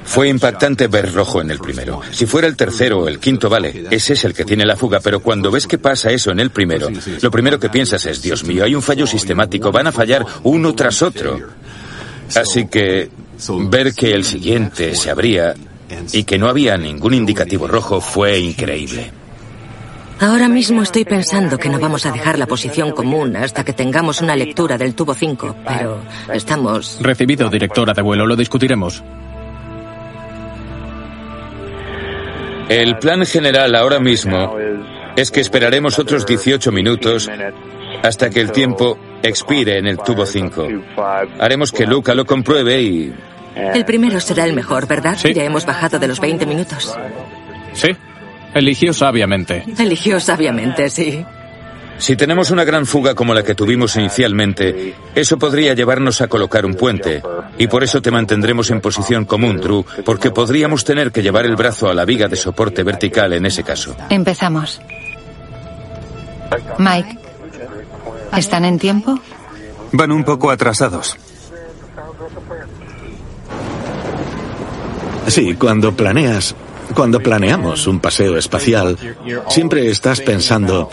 Fue 0.05 0.29
impactante 0.29 0.89
ver 0.89 1.13
rojo 1.13 1.41
en 1.41 1.51
el 1.51 1.59
primero. 1.59 2.01
Si 2.11 2.27
fuera 2.27 2.49
el 2.49 2.57
tercero 2.57 3.01
o 3.01 3.09
el 3.09 3.19
quinto, 3.19 3.49
vale, 3.49 3.85
ese 3.91 4.15
es 4.15 4.25
el 4.25 4.35
que 4.35 4.45
tiene 4.45 4.65
la 4.65 4.77
fuga, 4.77 5.01
pero 5.01 5.21
cuando 5.21 5.51
ves 5.51 5.67
que 5.67 5.79
pasa 5.79 6.11
eso 6.11 6.31
en 6.31 6.41
el 6.41 6.51
primero, 6.51 6.89
lo 7.21 7.31
primero 7.31 7.61
que 7.61 7.69
piensas 7.69 8.05
es, 8.07 8.21
Dios 8.21 8.45
mío, 8.45 8.65
hay 8.65 8.75
un 8.75 8.83
fallo 8.83 9.07
sistemático, 9.07 9.71
van 9.71 9.87
a 9.87 9.93
fallar 9.93 10.25
uno 10.43 10.75
tras 10.75 11.03
otro. 11.03 11.39
Así 12.35 12.67
que 12.67 13.11
ver 13.69 13.95
que 13.95 14.13
el 14.13 14.25
siguiente 14.25 14.95
se 14.95 15.11
abría 15.11 15.55
y 16.13 16.25
que 16.25 16.39
no 16.39 16.49
había 16.49 16.77
ningún 16.77 17.15
indicativo 17.15 17.67
rojo 17.67 18.01
fue 18.01 18.39
increíble. 18.39 19.13
Ahora 20.21 20.49
mismo 20.49 20.83
estoy 20.83 21.07
pensando 21.07 21.57
que 21.57 21.71
no 21.71 21.79
vamos 21.79 22.05
a 22.05 22.13
dejar 22.13 22.39
la 22.39 22.47
posición 22.47 22.91
común 22.91 23.37
hasta 23.37 23.65
que 23.65 23.73
tengamos 23.73 24.21
una 24.21 24.37
lectura 24.37 24.77
del 24.77 24.95
tubo 24.95 25.15
5, 25.15 25.57
pero 25.67 26.03
estamos... 26.33 26.99
Recibido, 27.01 27.49
directora 27.49 27.95
de 27.95 28.03
vuelo, 28.03 28.27
lo 28.27 28.37
discutiremos. 28.37 29.03
El 32.71 32.99
plan 32.99 33.27
general 33.27 33.75
ahora 33.75 33.99
mismo 33.99 34.57
es 35.17 35.33
que 35.33 35.41
esperaremos 35.41 35.99
otros 35.99 36.25
18 36.25 36.71
minutos 36.71 37.29
hasta 38.03 38.31
que 38.31 38.41
el 38.41 38.53
tiempo 38.53 38.97
expire 39.23 39.79
en 39.79 39.89
el 39.89 39.99
tubo 39.99 40.25
5. 40.25 40.69
Haremos 41.41 41.73
que 41.73 41.85
Luca 41.85 42.15
lo 42.15 42.25
compruebe 42.25 42.81
y... 42.81 43.13
El 43.57 43.85
primero 43.85 44.21
será 44.21 44.45
el 44.45 44.53
mejor, 44.53 44.87
¿verdad? 44.87 45.19
Ya 45.19 45.43
hemos 45.43 45.67
bajado 45.67 45.99
de 45.99 46.07
los 46.07 46.21
20 46.21 46.47
minutos. 46.47 46.97
Sí. 47.73 47.89
Eligió 48.55 48.93
sabiamente. 48.93 49.65
Eligió 49.77 50.21
sabiamente, 50.21 50.89
sí. 50.91 51.25
Si 52.01 52.17
tenemos 52.17 52.51
una 52.51 52.65
gran 52.65 52.87
fuga 52.87 53.15
como 53.15 53.35
la 53.35 53.43
que 53.43 53.55
tuvimos 53.55 53.95
inicialmente, 53.97 54.95
eso 55.15 55.39
podría 55.39 55.75
llevarnos 55.75 56.23
a 56.23 56.29
colocar 56.29 56.65
un 56.65 56.75
puente. 56.75 57.23
Y 57.59 57.67
por 57.67 57.85
eso 57.85 58.01
te 58.01 58.11
mantendremos 58.11 58.71
en 58.71 58.81
posición 58.81 59.27
común, 59.27 59.59
Drew, 59.59 59.85
porque 60.05 60.31
podríamos 60.31 60.83
tener 60.83 61.13
que 61.13 61.23
llevar 61.23 61.45
el 61.45 61.57
brazo 61.57 61.89
a 61.89 61.95
la 61.95 62.07
viga 62.07 62.27
de 62.27 62.37
soporte 62.37 62.83
vertical 62.83 63.35
en 63.35 63.45
ese 63.45 63.63
caso. 63.63 63.95
Empezamos. 64.09 64.81
Mike, 66.79 67.19
¿están 68.35 68.65
en 68.65 68.79
tiempo? 68.79 69.21
Van 69.93 70.11
un 70.11 70.25
poco 70.25 70.51
atrasados. 70.51 71.19
Sí, 75.27 75.55
cuando 75.55 75.95
planeas, 75.95 76.55
cuando 76.95 77.21
planeamos 77.21 77.87
un 77.87 78.01
paseo 78.01 78.39
espacial, 78.39 78.97
siempre 79.49 79.91
estás 79.91 80.23
pensando, 80.23 80.91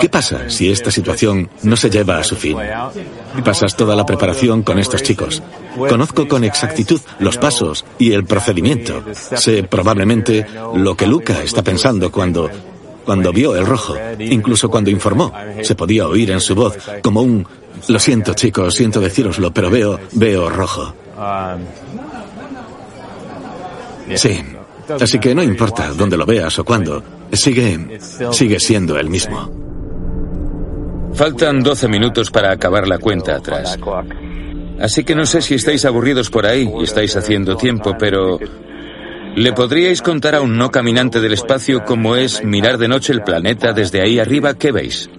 ¿Qué 0.00 0.08
pasa 0.08 0.50
si 0.50 0.70
esta 0.70 0.90
situación 0.90 1.48
no 1.62 1.76
se 1.76 1.90
lleva 1.90 2.18
a 2.18 2.24
su 2.24 2.36
fin? 2.36 2.56
Pasas 3.44 3.76
toda 3.76 3.96
la 3.96 4.06
preparación 4.06 4.62
con 4.62 4.78
estos 4.78 5.02
chicos. 5.02 5.42
Conozco 5.76 6.28
con 6.28 6.44
exactitud 6.44 7.00
los 7.18 7.38
pasos 7.38 7.84
y 7.98 8.12
el 8.12 8.24
procedimiento. 8.24 9.04
Sé 9.12 9.62
probablemente 9.62 10.46
lo 10.74 10.96
que 10.96 11.06
Luca 11.06 11.42
está 11.42 11.62
pensando 11.62 12.10
cuando 12.10 12.50
cuando 13.04 13.32
vio 13.32 13.56
el 13.56 13.64
rojo, 13.64 13.94
incluso 14.18 14.68
cuando 14.68 14.90
informó. 14.90 15.32
Se 15.62 15.74
podía 15.74 16.06
oír 16.06 16.30
en 16.30 16.40
su 16.40 16.54
voz 16.54 16.76
como 17.02 17.22
un 17.22 17.46
lo 17.88 17.98
siento, 17.98 18.34
chicos, 18.34 18.74
siento 18.74 19.00
decíroslo, 19.00 19.50
pero 19.52 19.70
veo 19.70 19.98
veo 20.12 20.50
rojo. 20.50 20.92
Sí. 24.14 24.42
Así 25.00 25.18
que 25.18 25.34
no 25.34 25.42
importa 25.42 25.92
dónde 25.92 26.16
lo 26.16 26.26
veas 26.26 26.58
o 26.58 26.64
cuándo, 26.64 27.02
sigue 27.32 27.98
sigue 28.30 28.60
siendo 28.60 28.98
el 28.98 29.08
mismo. 29.08 29.67
Faltan 31.14 31.62
12 31.62 31.88
minutos 31.88 32.30
para 32.30 32.52
acabar 32.52 32.86
la 32.86 32.98
cuenta 32.98 33.36
atrás. 33.36 33.78
Así 34.80 35.04
que 35.04 35.14
no 35.14 35.26
sé 35.26 35.42
si 35.42 35.54
estáis 35.54 35.84
aburridos 35.84 36.30
por 36.30 36.46
ahí 36.46 36.70
y 36.78 36.84
estáis 36.84 37.16
haciendo 37.16 37.56
tiempo, 37.56 37.96
pero 37.98 38.38
¿le 39.34 39.52
podríais 39.52 40.02
contar 40.02 40.36
a 40.36 40.40
un 40.40 40.56
no 40.56 40.70
caminante 40.70 41.20
del 41.20 41.32
espacio 41.32 41.84
cómo 41.84 42.14
es 42.14 42.44
mirar 42.44 42.78
de 42.78 42.88
noche 42.88 43.12
el 43.12 43.22
planeta 43.22 43.72
desde 43.72 44.02
ahí 44.02 44.20
arriba? 44.20 44.54
¿Qué 44.54 44.70
veis? 44.70 45.10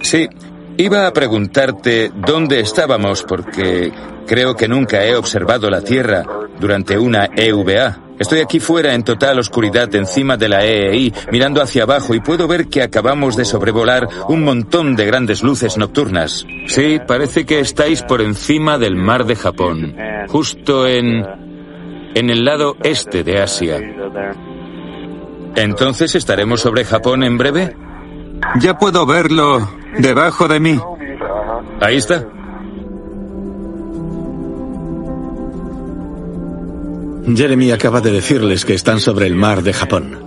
Sí, 0.00 0.28
iba 0.76 1.06
a 1.06 1.12
preguntarte 1.12 2.10
dónde 2.14 2.60
estábamos 2.60 3.22
porque 3.22 3.92
creo 4.26 4.56
que 4.56 4.68
nunca 4.68 5.04
he 5.04 5.14
observado 5.14 5.70
la 5.70 5.80
Tierra 5.82 6.24
durante 6.58 6.98
una 6.98 7.28
EVA. 7.36 8.03
Estoy 8.18 8.40
aquí 8.40 8.60
fuera 8.60 8.94
en 8.94 9.02
total 9.02 9.38
oscuridad 9.38 9.92
encima 9.94 10.36
de 10.36 10.48
la 10.48 10.64
EEI, 10.64 11.12
mirando 11.32 11.60
hacia 11.60 11.82
abajo 11.82 12.14
y 12.14 12.20
puedo 12.20 12.46
ver 12.46 12.68
que 12.68 12.82
acabamos 12.82 13.36
de 13.36 13.44
sobrevolar 13.44 14.08
un 14.28 14.44
montón 14.44 14.96
de 14.96 15.06
grandes 15.06 15.42
luces 15.42 15.76
nocturnas. 15.76 16.46
Sí, 16.66 17.00
parece 17.06 17.44
que 17.44 17.60
estáis 17.60 18.02
por 18.02 18.20
encima 18.20 18.78
del 18.78 18.96
mar 18.96 19.24
de 19.26 19.36
Japón, 19.36 19.96
justo 20.28 20.86
en 20.86 21.24
en 22.14 22.30
el 22.30 22.44
lado 22.44 22.76
este 22.82 23.24
de 23.24 23.42
Asia. 23.42 23.80
Entonces 25.56 26.14
estaremos 26.14 26.60
sobre 26.60 26.84
Japón 26.84 27.22
en 27.22 27.36
breve? 27.36 27.76
Ya 28.60 28.78
puedo 28.78 29.06
verlo 29.06 29.68
debajo 29.98 30.48
de 30.48 30.60
mí. 30.60 30.80
Ahí 31.80 31.96
está. 31.96 32.24
Jeremy 37.26 37.72
acaba 37.72 38.00
de 38.00 38.12
decirles 38.12 38.64
que 38.64 38.74
están 38.74 39.00
sobre 39.00 39.26
el 39.26 39.34
mar 39.34 39.62
de 39.62 39.72
Japón. 39.72 40.18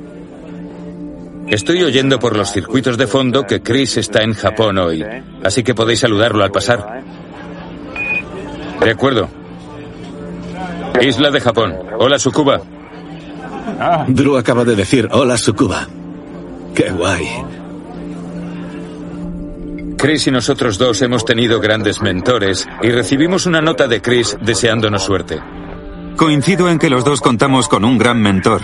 Estoy 1.48 1.84
oyendo 1.84 2.20
por 2.20 2.36
los 2.36 2.52
circuitos 2.52 2.98
de 2.98 3.08
fondo 3.08 3.46
que 3.46 3.62
Chris 3.62 3.98
está 3.98 4.24
en 4.24 4.34
Japón 4.34 4.78
hoy, 4.78 5.06
así 5.44 5.64
que 5.64 5.76
podéis 5.76 6.00
saludarlo 6.00 6.44
al 6.44 6.52
pasar. 6.52 7.04
De 8.84 8.92
acuerdo. 8.92 9.30
Isla 11.02 11.30
de 11.30 11.40
Japón. 11.40 11.76
Hola, 12.00 12.20
Sukuba. 12.20 12.62
Drew 14.08 14.38
acaba 14.38 14.66
de 14.66 14.76
decir 14.76 15.08
hola, 15.12 15.38
Sukuba. 15.38 15.88
Qué 16.74 16.90
guay. 16.92 17.28
Chris 19.98 20.28
y 20.28 20.32
nosotros 20.32 20.78
dos 20.78 21.02
hemos 21.02 21.26
tenido 21.26 21.60
grandes 21.60 22.02
mentores 22.02 22.68
y 22.82 22.90
recibimos 22.90 23.46
una 23.46 23.62
nota 23.62 23.88
de 23.88 24.02
Chris 24.02 24.38
deseándonos 24.42 25.04
suerte. 25.04 25.40
Coincido 26.18 26.68
en 26.68 26.80
que 26.80 26.90
los 26.90 27.06
dos 27.06 27.22
contamos 27.22 27.70
con 27.70 27.86
un 27.86 28.00
gran 28.00 28.20
mentor. 28.20 28.62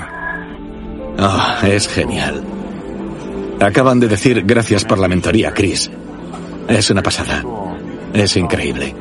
Oh, 1.20 1.66
es 1.68 1.88
genial. 1.88 2.44
Acaban 3.62 4.00
de 4.00 4.08
decir 4.08 4.42
gracias 4.44 4.84
por 4.84 4.98
la 4.98 5.08
mentoría, 5.08 5.54
Chris. 5.54 5.92
Es 6.68 6.90
una 6.90 7.04
pasada. 7.04 7.44
Es 8.12 8.36
increíble. 8.38 8.96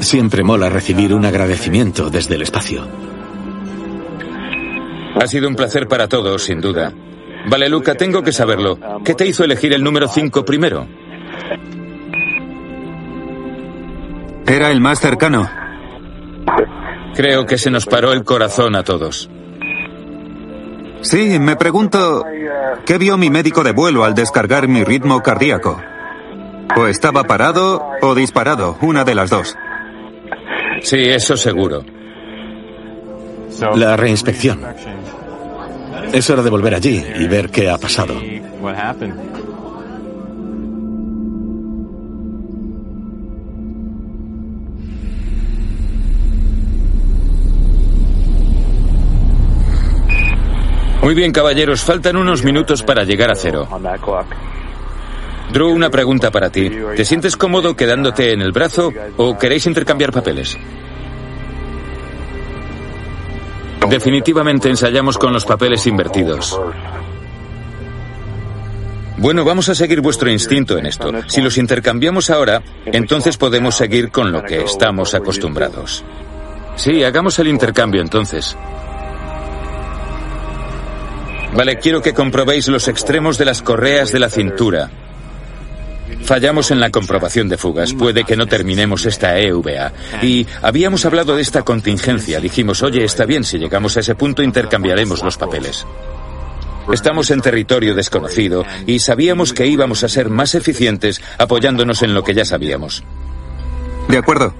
Siempre 0.00 0.44
mola 0.44 0.68
recibir 0.68 1.14
un 1.14 1.24
agradecimiento 1.24 2.10
desde 2.10 2.34
el 2.34 2.42
espacio. 2.42 2.86
Ha 5.18 5.26
sido 5.26 5.48
un 5.48 5.56
placer 5.56 5.88
para 5.88 6.08
todos, 6.08 6.42
sin 6.42 6.60
duda. 6.60 6.92
Vale, 7.48 7.70
Luca, 7.70 7.94
tengo 7.94 8.22
que 8.22 8.32
saberlo. 8.32 8.78
¿Qué 9.02 9.14
te 9.14 9.26
hizo 9.26 9.44
elegir 9.44 9.72
el 9.72 9.82
número 9.82 10.08
5 10.08 10.44
primero? 10.44 10.86
Era 14.46 14.70
el 14.70 14.80
más 14.82 15.00
cercano. 15.00 15.48
Creo 17.14 17.46
que 17.46 17.58
se 17.58 17.70
nos 17.70 17.86
paró 17.86 18.12
el 18.12 18.24
corazón 18.24 18.76
a 18.76 18.82
todos. 18.82 19.28
Sí, 21.02 21.38
me 21.38 21.56
pregunto, 21.56 22.24
¿qué 22.84 22.98
vio 22.98 23.16
mi 23.16 23.30
médico 23.30 23.64
de 23.64 23.72
vuelo 23.72 24.04
al 24.04 24.14
descargar 24.14 24.68
mi 24.68 24.84
ritmo 24.84 25.22
cardíaco? 25.22 25.80
O 26.76 26.86
estaba 26.86 27.24
parado 27.24 27.82
o 28.02 28.14
disparado, 28.14 28.76
una 28.82 29.04
de 29.04 29.14
las 29.14 29.30
dos. 29.30 29.56
Sí, 30.82 30.98
eso 30.98 31.36
seguro. 31.36 31.84
La 33.74 33.96
reinspección. 33.96 34.64
Es 36.12 36.28
hora 36.30 36.42
de 36.42 36.50
volver 36.50 36.74
allí 36.74 37.04
y 37.18 37.26
ver 37.26 37.50
qué 37.50 37.70
ha 37.70 37.78
pasado. 37.78 38.14
Muy 51.10 51.16
bien, 51.16 51.32
caballeros, 51.32 51.82
faltan 51.82 52.16
unos 52.16 52.44
minutos 52.44 52.84
para 52.84 53.02
llegar 53.02 53.32
a 53.32 53.34
cero. 53.34 53.66
Drew, 55.52 55.68
una 55.70 55.90
pregunta 55.90 56.30
para 56.30 56.50
ti. 56.50 56.70
¿Te 56.94 57.04
sientes 57.04 57.36
cómodo 57.36 57.74
quedándote 57.74 58.32
en 58.32 58.40
el 58.40 58.52
brazo 58.52 58.92
o 59.16 59.36
queréis 59.36 59.66
intercambiar 59.66 60.12
papeles? 60.12 60.56
Definitivamente 63.88 64.68
ensayamos 64.68 65.18
con 65.18 65.32
los 65.32 65.44
papeles 65.44 65.84
invertidos. 65.88 66.60
Bueno, 69.16 69.44
vamos 69.44 69.68
a 69.68 69.74
seguir 69.74 70.00
vuestro 70.00 70.30
instinto 70.30 70.78
en 70.78 70.86
esto. 70.86 71.10
Si 71.26 71.40
los 71.40 71.58
intercambiamos 71.58 72.30
ahora, 72.30 72.62
entonces 72.86 73.36
podemos 73.36 73.74
seguir 73.74 74.12
con 74.12 74.30
lo 74.30 74.44
que 74.44 74.62
estamos 74.62 75.12
acostumbrados. 75.14 76.04
Sí, 76.76 77.02
hagamos 77.02 77.36
el 77.40 77.48
intercambio 77.48 78.00
entonces. 78.00 78.56
Vale, 81.54 81.78
quiero 81.78 82.00
que 82.00 82.14
comprobéis 82.14 82.68
los 82.68 82.88
extremos 82.88 83.36
de 83.36 83.44
las 83.44 83.62
correas 83.62 84.12
de 84.12 84.20
la 84.20 84.30
cintura. 84.30 84.90
Fallamos 86.22 86.70
en 86.70 86.80
la 86.80 86.90
comprobación 86.90 87.48
de 87.48 87.56
fugas. 87.56 87.92
Puede 87.92 88.24
que 88.24 88.36
no 88.36 88.46
terminemos 88.46 89.04
esta 89.06 89.38
EVA. 89.38 89.92
Y 90.22 90.46
habíamos 90.62 91.04
hablado 91.04 91.36
de 91.36 91.42
esta 91.42 91.62
contingencia. 91.62 92.40
Dijimos, 92.40 92.82
oye, 92.82 93.04
está 93.04 93.24
bien, 93.24 93.44
si 93.44 93.58
llegamos 93.58 93.96
a 93.96 94.00
ese 94.00 94.14
punto 94.14 94.42
intercambiaremos 94.42 95.22
los 95.22 95.36
papeles. 95.36 95.86
Estamos 96.92 97.30
en 97.30 97.40
territorio 97.40 97.94
desconocido 97.94 98.64
y 98.86 98.98
sabíamos 98.98 99.52
que 99.52 99.66
íbamos 99.66 100.02
a 100.02 100.08
ser 100.08 100.28
más 100.28 100.54
eficientes 100.54 101.20
apoyándonos 101.38 102.02
en 102.02 102.14
lo 102.14 102.24
que 102.24 102.34
ya 102.34 102.44
sabíamos. 102.44 103.04
De 104.08 104.18
acuerdo. 104.18 104.54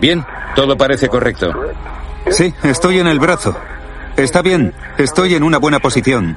Bien, 0.00 0.24
todo 0.54 0.76
parece 0.76 1.08
correcto. 1.08 1.52
Sí, 2.30 2.52
estoy 2.62 2.98
en 2.98 3.06
el 3.06 3.18
brazo. 3.18 3.56
Está 4.16 4.42
bien, 4.42 4.74
estoy 4.98 5.34
en 5.34 5.42
una 5.42 5.58
buena 5.58 5.78
posición. 5.78 6.36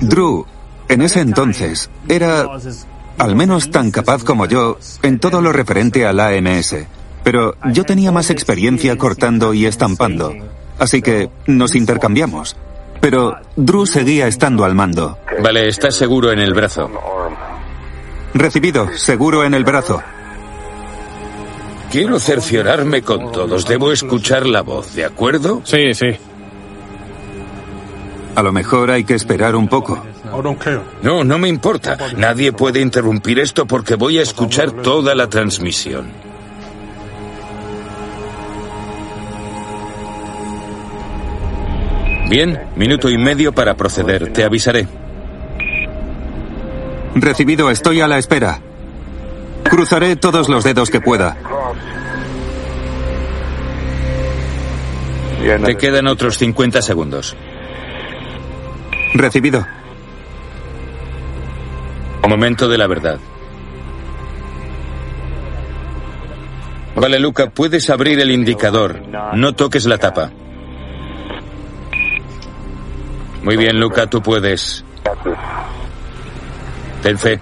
Drew, 0.00 0.46
en 0.88 1.02
ese 1.02 1.20
entonces, 1.20 1.90
era 2.08 2.46
al 3.18 3.36
menos 3.36 3.70
tan 3.70 3.90
capaz 3.90 4.24
como 4.24 4.46
yo 4.46 4.78
en 5.02 5.18
todo 5.18 5.40
lo 5.40 5.52
referente 5.52 6.06
al 6.06 6.20
AMS. 6.20 6.76
Pero 7.24 7.54
yo 7.72 7.84
tenía 7.84 8.10
más 8.10 8.30
experiencia 8.30 8.98
cortando 8.98 9.54
y 9.54 9.66
estampando, 9.66 10.34
así 10.78 11.02
que 11.02 11.30
nos 11.46 11.74
intercambiamos. 11.76 12.56
Pero 13.00 13.36
Drew 13.56 13.86
seguía 13.86 14.26
estando 14.26 14.64
al 14.64 14.74
mando. 14.74 15.18
Vale, 15.42 15.68
estás 15.68 15.94
seguro 15.94 16.32
en 16.32 16.40
el 16.40 16.52
brazo. 16.54 16.90
Recibido, 18.34 18.88
seguro 18.96 19.44
en 19.44 19.54
el 19.54 19.64
brazo. 19.64 20.02
Quiero 21.90 22.18
cerciorarme 22.18 23.02
con 23.02 23.30
todos. 23.32 23.66
Debo 23.66 23.92
escuchar 23.92 24.46
la 24.46 24.62
voz, 24.62 24.94
¿de 24.94 25.04
acuerdo? 25.04 25.60
Sí, 25.64 25.92
sí. 25.94 26.16
A 28.34 28.42
lo 28.42 28.52
mejor 28.52 28.90
hay 28.90 29.04
que 29.04 29.14
esperar 29.14 29.54
un 29.54 29.68
poco. 29.68 30.02
No, 31.02 31.22
no 31.24 31.38
me 31.38 31.48
importa. 31.48 31.98
Nadie 32.16 32.52
puede 32.52 32.80
interrumpir 32.80 33.38
esto 33.38 33.66
porque 33.66 33.94
voy 33.94 34.18
a 34.18 34.22
escuchar 34.22 34.70
toda 34.70 35.14
la 35.14 35.28
transmisión. 35.28 36.06
Bien, 42.30 42.58
minuto 42.76 43.10
y 43.10 43.18
medio 43.18 43.52
para 43.52 43.74
proceder. 43.76 44.32
Te 44.32 44.44
avisaré. 44.44 44.88
Recibido, 47.14 47.70
estoy 47.70 48.00
a 48.00 48.08
la 48.08 48.16
espera. 48.16 48.60
Cruzaré 49.64 50.16
todos 50.16 50.48
los 50.48 50.64
dedos 50.64 50.88
que 50.88 51.02
pueda. 51.02 51.36
Te 55.66 55.76
quedan 55.76 56.06
otros 56.06 56.38
50 56.38 56.80
segundos. 56.80 57.36
Recibido. 59.14 59.66
Momento 62.32 62.66
de 62.66 62.78
la 62.78 62.86
verdad. 62.86 63.18
Vale, 66.96 67.20
Luca, 67.20 67.50
puedes 67.50 67.90
abrir 67.90 68.20
el 68.20 68.30
indicador. 68.30 69.02
No 69.34 69.52
toques 69.54 69.84
la 69.84 69.98
tapa. 69.98 70.30
Muy 73.42 73.56
bien, 73.58 73.78
Luca, 73.78 74.06
tú 74.06 74.22
puedes. 74.22 74.82
Ten 77.02 77.18
fe. 77.18 77.38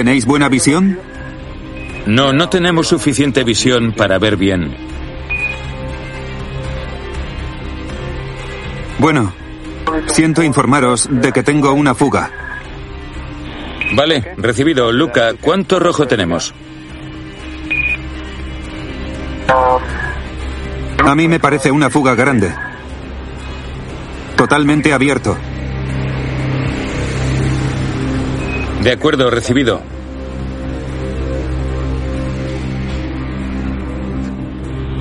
¿Tenéis 0.00 0.24
buena 0.24 0.48
visión? 0.48 0.98
No, 2.06 2.32
no 2.32 2.48
tenemos 2.48 2.88
suficiente 2.88 3.44
visión 3.44 3.92
para 3.92 4.18
ver 4.18 4.38
bien. 4.38 4.74
Bueno, 8.98 9.34
siento 10.06 10.42
informaros 10.42 11.06
de 11.10 11.32
que 11.32 11.42
tengo 11.42 11.74
una 11.74 11.94
fuga. 11.94 12.30
Vale, 13.92 14.32
recibido. 14.38 14.90
Luca, 14.90 15.34
¿cuánto 15.38 15.78
rojo 15.78 16.06
tenemos? 16.06 16.54
A 21.04 21.14
mí 21.14 21.28
me 21.28 21.40
parece 21.40 21.70
una 21.70 21.90
fuga 21.90 22.14
grande. 22.14 22.54
Totalmente 24.34 24.94
abierto. 24.94 25.36
De 28.82 28.92
acuerdo, 28.92 29.30
recibido. 29.30 29.82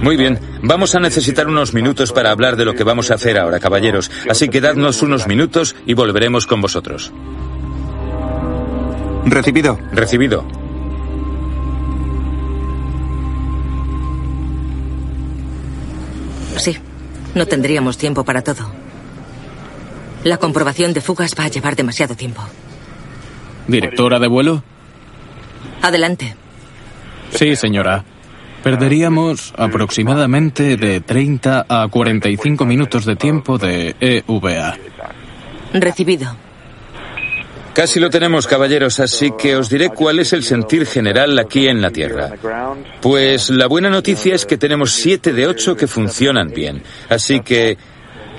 Muy 0.01 0.15
bien, 0.15 0.39
vamos 0.63 0.95
a 0.95 0.99
necesitar 0.99 1.47
unos 1.47 1.73
minutos 1.73 2.11
para 2.11 2.31
hablar 2.31 2.55
de 2.55 2.65
lo 2.65 2.73
que 2.73 2.83
vamos 2.83 3.11
a 3.11 3.15
hacer 3.15 3.37
ahora, 3.37 3.59
caballeros. 3.59 4.09
Así 4.29 4.49
que 4.49 4.61
dadnos 4.61 5.01
unos 5.01 5.27
minutos 5.27 5.75
y 5.85 5.93
volveremos 5.93 6.45
con 6.45 6.61
vosotros. 6.61 7.11
Recibido. 9.25 9.77
Recibido. 9.91 10.45
Sí, 16.57 16.75
no 17.35 17.45
tendríamos 17.45 17.97
tiempo 17.97 18.23
para 18.23 18.41
todo. 18.41 18.69
La 20.23 20.37
comprobación 20.37 20.93
de 20.93 21.01
fugas 21.01 21.33
va 21.37 21.45
a 21.45 21.49
llevar 21.49 21.75
demasiado 21.75 22.15
tiempo. 22.15 22.41
¿Directora 23.69 24.19
de 24.19 24.27
vuelo? 24.27 24.63
Adelante. 25.81 26.35
Sí, 27.31 27.55
señora. 27.55 28.03
Perderíamos 28.63 29.53
aproximadamente 29.57 30.75
de 30.75 30.99
30 30.99 31.65
a 31.69 31.87
45 31.87 32.65
minutos 32.65 33.05
de 33.05 33.15
tiempo 33.15 33.57
de 33.57 33.95
EVA. 33.99 34.75
Recibido. 35.73 36.35
Casi 37.73 37.99
lo 37.99 38.09
tenemos, 38.09 38.47
caballeros, 38.47 38.99
así 38.99 39.31
que 39.37 39.55
os 39.55 39.69
diré 39.69 39.89
cuál 39.89 40.19
es 40.19 40.33
el 40.33 40.43
sentir 40.43 40.85
general 40.85 41.39
aquí 41.39 41.67
en 41.67 41.81
la 41.81 41.91
Tierra. 41.91 42.31
Pues 42.99 43.49
la 43.51 43.67
buena 43.67 43.89
noticia 43.89 44.35
es 44.35 44.45
que 44.45 44.57
tenemos 44.57 44.91
siete 44.91 45.31
de 45.31 45.47
ocho 45.47 45.77
que 45.77 45.87
funcionan 45.87 46.49
bien, 46.49 46.83
así 47.07 47.39
que, 47.39 47.77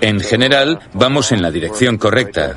en 0.01 0.21
general, 0.21 0.81
vamos 0.95 1.33
en 1.33 1.43
la 1.43 1.51
dirección 1.51 1.99
correcta. 1.99 2.57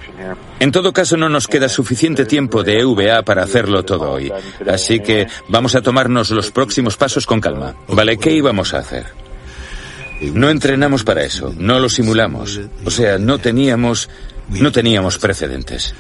En 0.60 0.72
todo 0.72 0.94
caso, 0.94 1.18
no 1.18 1.30
nos 1.30 1.48
queda 1.48 1.68
suficiente 1.68 2.26
tiempo 2.26 2.64
de 2.64 2.80
EVA 2.80 3.24
para 3.24 3.44
hacerlo 3.44 3.84
todo 3.84 4.12
hoy, 4.12 4.32
así 4.68 5.00
que 5.00 5.28
vamos 5.50 5.76
a 5.76 5.82
tomarnos 5.82 6.32
los 6.32 6.52
próximos 6.52 6.98
pasos 6.98 7.26
con 7.26 7.42
calma. 7.42 7.76
¿Vale? 7.88 8.18
¿Qué 8.18 8.32
íbamos 8.32 8.74
a 8.74 8.80
hacer? 8.80 9.06
No 10.22 10.50
entrenamos 10.50 11.04
para 11.04 11.24
eso, 11.24 11.54
no 11.58 11.80
lo 11.80 11.90
simulamos. 11.90 12.62
O 12.86 12.92
sea, 12.92 13.18
no 13.18 13.40
teníamos, 13.40 14.10
no 14.50 14.72
teníamos 14.72 15.18
precedentes. 15.18 15.94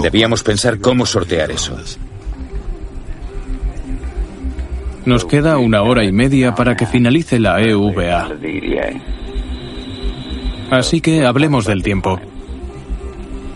Debíamos 0.00 0.42
pensar 0.42 0.78
cómo 0.78 1.04
sortear 1.04 1.50
eso. 1.50 1.76
Nos 5.04 5.24
queda 5.24 5.58
una 5.58 5.82
hora 5.82 6.04
y 6.04 6.12
media 6.12 6.54
para 6.54 6.76
que 6.76 6.86
finalice 6.86 7.40
la 7.40 7.60
EVA. 7.60 8.28
Así 10.70 11.00
que 11.00 11.26
hablemos 11.26 11.66
del 11.66 11.82
tiempo. 11.82 12.20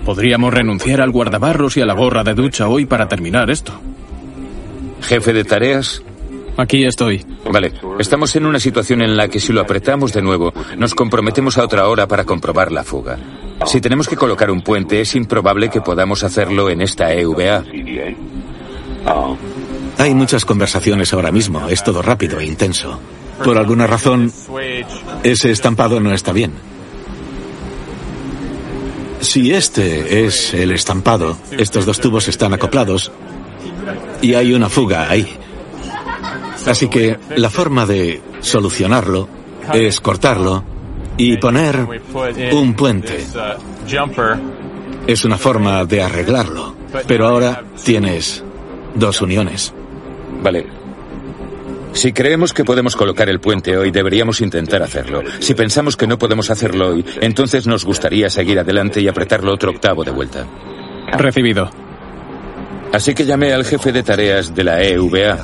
Podríamos 0.04 0.52
renunciar 0.52 1.00
al 1.00 1.10
guardabarros 1.10 1.76
y 1.76 1.80
a 1.80 1.86
la 1.86 1.94
gorra 1.94 2.24
de 2.24 2.34
ducha 2.34 2.68
hoy 2.68 2.86
para 2.86 3.08
terminar 3.08 3.50
esto. 3.50 3.72
Jefe 5.00 5.32
de 5.32 5.44
tareas, 5.44 6.02
Aquí 6.56 6.84
estoy. 6.84 7.24
Vale, 7.50 7.72
estamos 7.98 8.34
en 8.36 8.46
una 8.46 8.60
situación 8.60 9.02
en 9.02 9.16
la 9.16 9.28
que 9.28 9.40
si 9.40 9.52
lo 9.52 9.60
apretamos 9.60 10.12
de 10.12 10.22
nuevo, 10.22 10.52
nos 10.78 10.94
comprometemos 10.94 11.58
a 11.58 11.64
otra 11.64 11.88
hora 11.88 12.06
para 12.06 12.24
comprobar 12.24 12.70
la 12.70 12.84
fuga. 12.84 13.18
Si 13.66 13.80
tenemos 13.80 14.08
que 14.08 14.16
colocar 14.16 14.50
un 14.50 14.62
puente, 14.62 15.00
es 15.00 15.14
improbable 15.16 15.68
que 15.68 15.80
podamos 15.80 16.22
hacerlo 16.22 16.70
en 16.70 16.80
esta 16.80 17.12
EVA. 17.12 17.64
Hay 19.98 20.14
muchas 20.14 20.44
conversaciones 20.44 21.12
ahora 21.12 21.32
mismo, 21.32 21.68
es 21.68 21.82
todo 21.82 22.02
rápido 22.02 22.38
e 22.38 22.46
intenso. 22.46 23.00
Por 23.42 23.58
alguna 23.58 23.86
razón, 23.86 24.32
ese 25.24 25.50
estampado 25.50 25.98
no 25.98 26.12
está 26.12 26.32
bien. 26.32 26.52
Si 29.24 29.52
este 29.52 30.26
es 30.26 30.52
el 30.52 30.70
estampado, 30.70 31.36
estos 31.50 31.86
dos 31.86 31.98
tubos 31.98 32.28
están 32.28 32.52
acoplados 32.52 33.10
y 34.20 34.34
hay 34.34 34.52
una 34.52 34.68
fuga 34.68 35.10
ahí. 35.10 35.26
Así 36.66 36.88
que 36.88 37.18
la 37.34 37.48
forma 37.48 37.86
de 37.86 38.20
solucionarlo 38.40 39.26
es 39.72 39.98
cortarlo 40.00 40.62
y 41.16 41.38
poner 41.38 41.86
un 42.52 42.74
puente. 42.74 43.24
Es 45.06 45.24
una 45.24 45.38
forma 45.38 45.84
de 45.86 46.02
arreglarlo. 46.02 46.74
Pero 47.06 47.26
ahora 47.26 47.64
tienes 47.82 48.44
dos 48.94 49.22
uniones. 49.22 49.72
Vale. 50.42 50.66
Si 51.94 52.12
creemos 52.12 52.52
que 52.52 52.64
podemos 52.64 52.96
colocar 52.96 53.28
el 53.28 53.40
puente 53.40 53.76
hoy, 53.76 53.90
deberíamos 53.90 54.40
intentar 54.40 54.82
hacerlo. 54.82 55.22
Si 55.38 55.54
pensamos 55.54 55.96
que 55.96 56.06
no 56.06 56.18
podemos 56.18 56.50
hacerlo 56.50 56.88
hoy, 56.88 57.04
entonces 57.20 57.66
nos 57.66 57.84
gustaría 57.84 58.28
seguir 58.28 58.58
adelante 58.58 59.00
y 59.00 59.08
apretarlo 59.08 59.54
otro 59.54 59.70
octavo 59.70 60.04
de 60.04 60.10
vuelta. 60.10 60.46
Recibido. 61.12 61.70
Así 62.92 63.14
que 63.14 63.24
llamé 63.24 63.52
al 63.52 63.64
jefe 63.64 63.92
de 63.92 64.02
tareas 64.02 64.54
de 64.54 64.64
la 64.64 64.82
EVA 64.82 65.42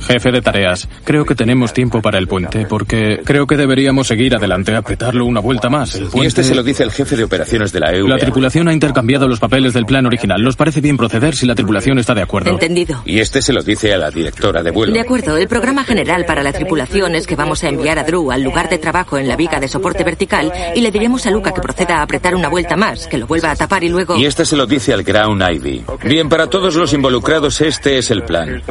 Jefe 0.00 0.30
de 0.30 0.42
tareas, 0.42 0.88
creo 1.04 1.24
que 1.24 1.34
tenemos 1.34 1.72
tiempo 1.72 2.02
para 2.02 2.18
el 2.18 2.26
puente, 2.26 2.66
porque 2.66 3.20
creo 3.24 3.46
que 3.46 3.56
deberíamos 3.56 4.06
seguir 4.06 4.34
adelante, 4.34 4.74
apretarlo 4.74 5.24
una 5.24 5.40
vuelta 5.40 5.68
más. 5.68 5.94
El 5.94 6.08
Y 6.14 6.26
este 6.26 6.42
se 6.42 6.54
lo 6.54 6.62
dice 6.62 6.82
el 6.82 6.90
jefe 6.90 7.16
de 7.16 7.24
operaciones 7.24 7.72
de 7.72 7.80
la 7.80 7.92
E 7.92 7.98
EUA. 7.98 8.08
La 8.08 8.18
tripulación 8.18 8.68
ha 8.68 8.72
intercambiado 8.72 9.28
los 9.28 9.38
papeles 9.38 9.72
del 9.72 9.86
plan 9.86 10.06
original. 10.06 10.42
¿Nos 10.42 10.56
parece 10.56 10.80
bien 10.80 10.96
proceder 10.96 11.34
si 11.34 11.46
la 11.46 11.54
tripulación 11.54 11.98
está 11.98 12.14
de 12.14 12.22
acuerdo? 12.22 12.50
Entendido. 12.50 13.02
Y 13.04 13.20
este 13.20 13.42
se 13.42 13.52
lo 13.52 13.62
dice 13.62 13.92
a 13.92 13.98
la 13.98 14.10
directora 14.10 14.62
de 14.62 14.70
vuelo. 14.70 14.92
De 14.92 15.00
acuerdo, 15.00 15.36
el 15.36 15.48
programa 15.48 15.84
general 15.84 16.24
para 16.24 16.42
la 16.42 16.52
tripulación 16.52 17.14
es 17.14 17.26
que 17.26 17.36
vamos 17.36 17.62
a 17.64 17.68
enviar 17.68 17.98
a 17.98 18.04
Drew 18.04 18.30
al 18.30 18.42
lugar 18.42 18.68
de 18.68 18.78
trabajo 18.78 19.18
en 19.18 19.28
la 19.28 19.36
viga 19.36 19.60
de 19.60 19.68
soporte 19.68 20.04
vertical 20.04 20.52
y 20.74 20.80
le 20.80 20.90
diremos 20.90 21.26
a 21.26 21.30
Luca 21.30 21.52
que 21.52 21.60
proceda 21.60 21.98
a 21.98 22.02
apretar 22.02 22.34
una 22.34 22.48
vuelta 22.48 22.76
más, 22.76 23.06
que 23.06 23.18
lo 23.18 23.26
vuelva 23.26 23.50
a 23.50 23.56
tapar 23.56 23.84
y 23.84 23.88
luego... 23.88 24.16
Y 24.16 24.26
este 24.26 24.44
se 24.44 24.56
lo 24.56 24.66
dice 24.66 24.92
al 24.92 25.02
Ground 25.02 25.42
Ivy. 25.42 25.84
Bien, 26.04 26.28
para 26.28 26.48
todos 26.48 26.74
los 26.74 26.92
involucrados 26.92 27.60
este 27.60 27.98
es 27.98 28.10
el 28.10 28.22
plan. 28.22 28.62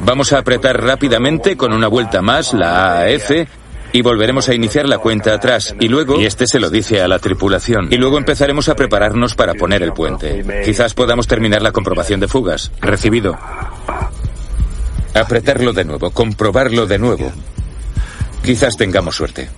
Vamos 0.00 0.32
a 0.32 0.38
apretar 0.38 0.71
rápidamente 0.72 1.56
con 1.56 1.72
una 1.72 1.88
vuelta 1.88 2.22
más 2.22 2.52
la 2.52 2.98
AAF 2.98 3.30
y 3.92 4.02
volveremos 4.02 4.48
a 4.48 4.54
iniciar 4.54 4.88
la 4.88 4.98
cuenta 4.98 5.34
atrás. 5.34 5.74
Y 5.78 5.88
luego, 5.88 6.20
y 6.20 6.26
este 6.26 6.46
se 6.46 6.58
lo 6.58 6.70
dice 6.70 7.02
a 7.02 7.08
la 7.08 7.18
tripulación, 7.18 7.88
y 7.90 7.96
luego 7.96 8.18
empezaremos 8.18 8.68
a 8.68 8.74
prepararnos 8.74 9.34
para 9.34 9.54
poner 9.54 9.82
el 9.82 9.92
puente. 9.92 10.44
Quizás 10.64 10.94
podamos 10.94 11.26
terminar 11.26 11.62
la 11.62 11.72
comprobación 11.72 12.20
de 12.20 12.28
fugas. 12.28 12.72
Recibido. 12.80 13.38
Apretarlo 15.14 15.72
de 15.72 15.84
nuevo, 15.84 16.10
comprobarlo 16.10 16.86
de 16.86 16.98
nuevo. 16.98 17.30
Quizás 18.42 18.76
tengamos 18.76 19.14
suerte. 19.14 19.50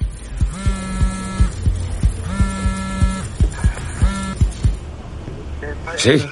Sí, 5.97 6.23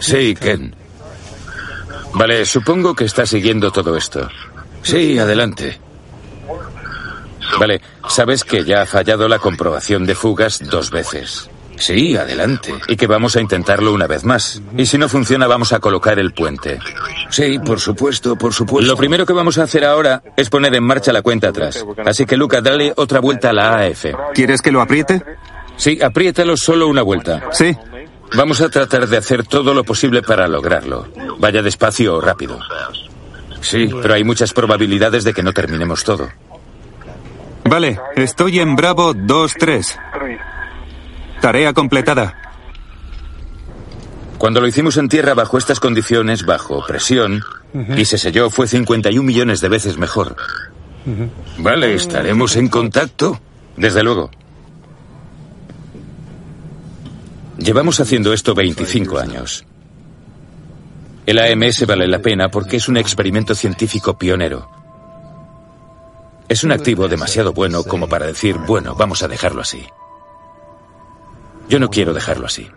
sí, 0.00 0.34
Ken. 0.34 0.74
Vale, 2.14 2.44
supongo 2.44 2.94
que 2.94 3.04
está 3.04 3.26
siguiendo 3.26 3.70
todo 3.70 3.96
esto. 3.96 4.28
Sí, 4.82 5.18
adelante. 5.18 5.80
Vale, 7.58 7.80
sabes 8.08 8.44
que 8.44 8.64
ya 8.64 8.82
ha 8.82 8.86
fallado 8.86 9.28
la 9.28 9.38
comprobación 9.38 10.06
de 10.06 10.14
fugas 10.14 10.60
dos 10.60 10.90
veces. 10.90 11.50
Sí, 11.76 12.16
adelante. 12.16 12.72
Y 12.88 12.96
que 12.96 13.06
vamos 13.06 13.36
a 13.36 13.40
intentarlo 13.40 13.92
una 13.92 14.06
vez 14.06 14.24
más. 14.24 14.62
Y 14.76 14.86
si 14.86 14.96
no 14.96 15.08
funciona, 15.08 15.46
vamos 15.46 15.72
a 15.72 15.80
colocar 15.80 16.18
el 16.18 16.32
puente. 16.32 16.78
Sí, 17.30 17.58
por 17.58 17.80
supuesto, 17.80 18.36
por 18.36 18.52
supuesto. 18.52 18.88
Lo 18.88 18.96
primero 18.96 19.26
que 19.26 19.32
vamos 19.32 19.58
a 19.58 19.64
hacer 19.64 19.84
ahora 19.84 20.22
es 20.36 20.50
poner 20.50 20.74
en 20.74 20.84
marcha 20.84 21.12
la 21.12 21.22
cuenta 21.22 21.48
atrás. 21.48 21.84
Así 22.04 22.26
que, 22.26 22.36
Luca, 22.36 22.60
dale 22.60 22.92
otra 22.96 23.20
vuelta 23.20 23.50
a 23.50 23.52
la 23.52 23.80
AF. 23.80 24.06
¿Quieres 24.34 24.62
que 24.62 24.70
lo 24.70 24.80
apriete? 24.80 25.22
Sí, 25.76 26.00
apriétalo 26.00 26.56
solo 26.56 26.86
una 26.86 27.02
vuelta. 27.02 27.48
Sí. 27.50 27.76
Vamos 28.36 28.60
a 28.60 28.68
tratar 28.68 29.06
de 29.06 29.16
hacer 29.16 29.44
todo 29.46 29.74
lo 29.74 29.84
posible 29.84 30.22
para 30.22 30.48
lograrlo. 30.48 31.06
Vaya 31.38 31.62
despacio 31.62 32.16
o 32.16 32.20
rápido. 32.20 32.58
Sí, 33.60 33.88
pero 34.02 34.14
hay 34.14 34.24
muchas 34.24 34.52
probabilidades 34.52 35.24
de 35.24 35.32
que 35.32 35.42
no 35.42 35.52
terminemos 35.52 36.04
todo. 36.04 36.28
Vale, 37.64 37.98
estoy 38.16 38.60
en 38.60 38.76
Bravo 38.76 39.14
2-3. 39.14 39.98
Tarea 41.40 41.72
completada. 41.72 42.34
Cuando 44.38 44.60
lo 44.60 44.66
hicimos 44.66 44.96
en 44.98 45.08
tierra 45.08 45.34
bajo 45.34 45.56
estas 45.56 45.80
condiciones, 45.80 46.44
bajo 46.44 46.84
presión, 46.86 47.42
y 47.96 48.04
se 48.04 48.18
selló, 48.18 48.50
fue 48.50 48.68
51 48.68 49.24
millones 49.26 49.60
de 49.60 49.68
veces 49.68 49.96
mejor. 49.96 50.36
Vale, 51.58 51.94
estaremos 51.94 52.56
en 52.56 52.68
contacto. 52.68 53.40
Desde 53.76 54.02
luego. 54.02 54.30
Llevamos 57.58 58.00
haciendo 58.00 58.32
esto 58.32 58.54
25 58.54 59.18
años. 59.18 59.64
El 61.24 61.38
AMS 61.38 61.86
vale 61.86 62.08
la 62.08 62.18
pena 62.18 62.48
porque 62.50 62.76
es 62.76 62.88
un 62.88 62.96
experimento 62.96 63.54
científico 63.54 64.18
pionero. 64.18 64.68
Es 66.48 66.64
un 66.64 66.72
activo 66.72 67.08
demasiado 67.08 67.52
bueno 67.52 67.84
como 67.84 68.08
para 68.08 68.26
decir, 68.26 68.56
bueno, 68.58 68.94
vamos 68.94 69.22
a 69.22 69.28
dejarlo 69.28 69.62
así. 69.62 69.86
Yo 71.68 71.78
no 71.78 71.88
quiero 71.88 72.12
dejarlo 72.12 72.46
así. 72.46 72.68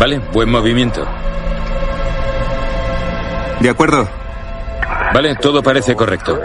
Vale, 0.00 0.18
buen 0.32 0.50
movimiento. 0.50 1.06
De 3.60 3.70
acuerdo. 3.70 4.08
Vale, 5.14 5.34
todo 5.36 5.62
parece 5.62 5.94
correcto. 5.94 6.40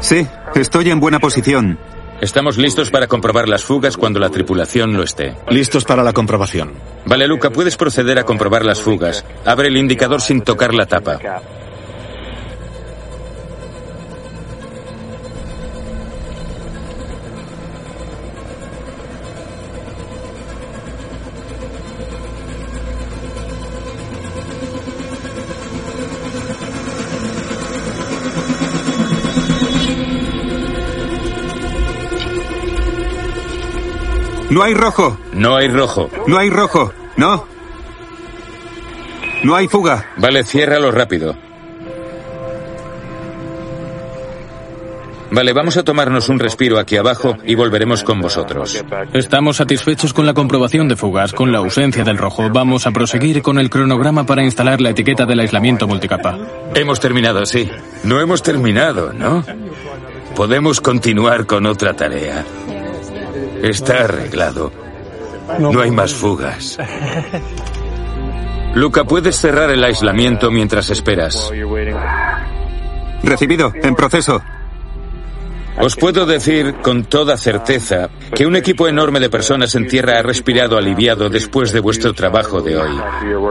Sí, 0.00 0.26
estoy 0.54 0.90
en 0.90 1.00
buena 1.00 1.18
posición. 1.18 1.78
Estamos 2.20 2.58
listos 2.58 2.90
para 2.90 3.06
comprobar 3.06 3.48
las 3.48 3.62
fugas 3.62 3.96
cuando 3.96 4.18
la 4.18 4.28
tripulación 4.30 4.96
lo 4.96 5.04
esté. 5.04 5.36
Listos 5.50 5.84
para 5.84 6.02
la 6.02 6.12
comprobación. 6.12 6.72
Vale, 7.04 7.28
Luca, 7.28 7.50
puedes 7.50 7.76
proceder 7.76 8.18
a 8.18 8.24
comprobar 8.24 8.64
las 8.64 8.80
fugas. 8.80 9.24
Abre 9.44 9.68
el 9.68 9.76
indicador 9.76 10.20
sin 10.20 10.42
tocar 10.42 10.74
la 10.74 10.86
tapa. 10.86 11.18
No 34.50 34.62
hay 34.62 34.74
rojo. 34.74 35.18
No 35.32 35.56
hay 35.56 35.68
rojo. 35.68 36.08
No 36.26 36.38
hay 36.38 36.50
rojo. 36.50 36.92
No. 37.16 37.46
No 39.44 39.54
hay 39.54 39.68
fuga. 39.68 40.06
Vale, 40.16 40.42
ciérralo 40.44 40.90
rápido. 40.90 41.36
Vale, 45.30 45.52
vamos 45.52 45.76
a 45.76 45.82
tomarnos 45.82 46.30
un 46.30 46.38
respiro 46.38 46.78
aquí 46.78 46.96
abajo 46.96 47.36
y 47.44 47.54
volveremos 47.54 48.02
con 48.02 48.20
vosotros. 48.20 48.82
Estamos 49.12 49.58
satisfechos 49.58 50.14
con 50.14 50.24
la 50.24 50.32
comprobación 50.32 50.88
de 50.88 50.96
fugas, 50.96 51.34
con 51.34 51.52
la 51.52 51.58
ausencia 51.58 52.02
del 52.02 52.16
rojo. 52.16 52.48
Vamos 52.48 52.86
a 52.86 52.92
proseguir 52.92 53.42
con 53.42 53.58
el 53.58 53.68
cronograma 53.68 54.24
para 54.24 54.42
instalar 54.42 54.80
la 54.80 54.90
etiqueta 54.90 55.26
del 55.26 55.40
aislamiento 55.40 55.86
multicapa. 55.86 56.38
Hemos 56.74 56.98
terminado, 56.98 57.44
sí. 57.44 57.70
No 58.04 58.20
hemos 58.20 58.42
terminado, 58.42 59.12
¿no? 59.12 59.44
Podemos 60.34 60.80
continuar 60.80 61.44
con 61.44 61.66
otra 61.66 61.94
tarea. 61.94 62.44
Está 63.62 64.04
arreglado. 64.04 64.72
No 65.58 65.80
hay 65.80 65.90
más 65.90 66.12
fugas. 66.14 66.78
Luca, 68.74 69.04
puedes 69.04 69.36
cerrar 69.36 69.70
el 69.70 69.82
aislamiento 69.82 70.50
mientras 70.50 70.90
esperas. 70.90 71.50
Recibido. 73.22 73.72
En 73.82 73.94
proceso. 73.94 74.42
Os 75.80 75.94
puedo 75.94 76.26
decir 76.26 76.74
con 76.82 77.04
toda 77.04 77.36
certeza 77.36 78.10
que 78.34 78.46
un 78.46 78.56
equipo 78.56 78.88
enorme 78.88 79.20
de 79.20 79.30
personas 79.30 79.74
en 79.76 79.86
tierra 79.86 80.18
ha 80.18 80.22
respirado 80.22 80.76
aliviado 80.76 81.28
después 81.28 81.72
de 81.72 81.80
vuestro 81.80 82.12
trabajo 82.14 82.60
de 82.60 82.76
hoy. 82.76 82.90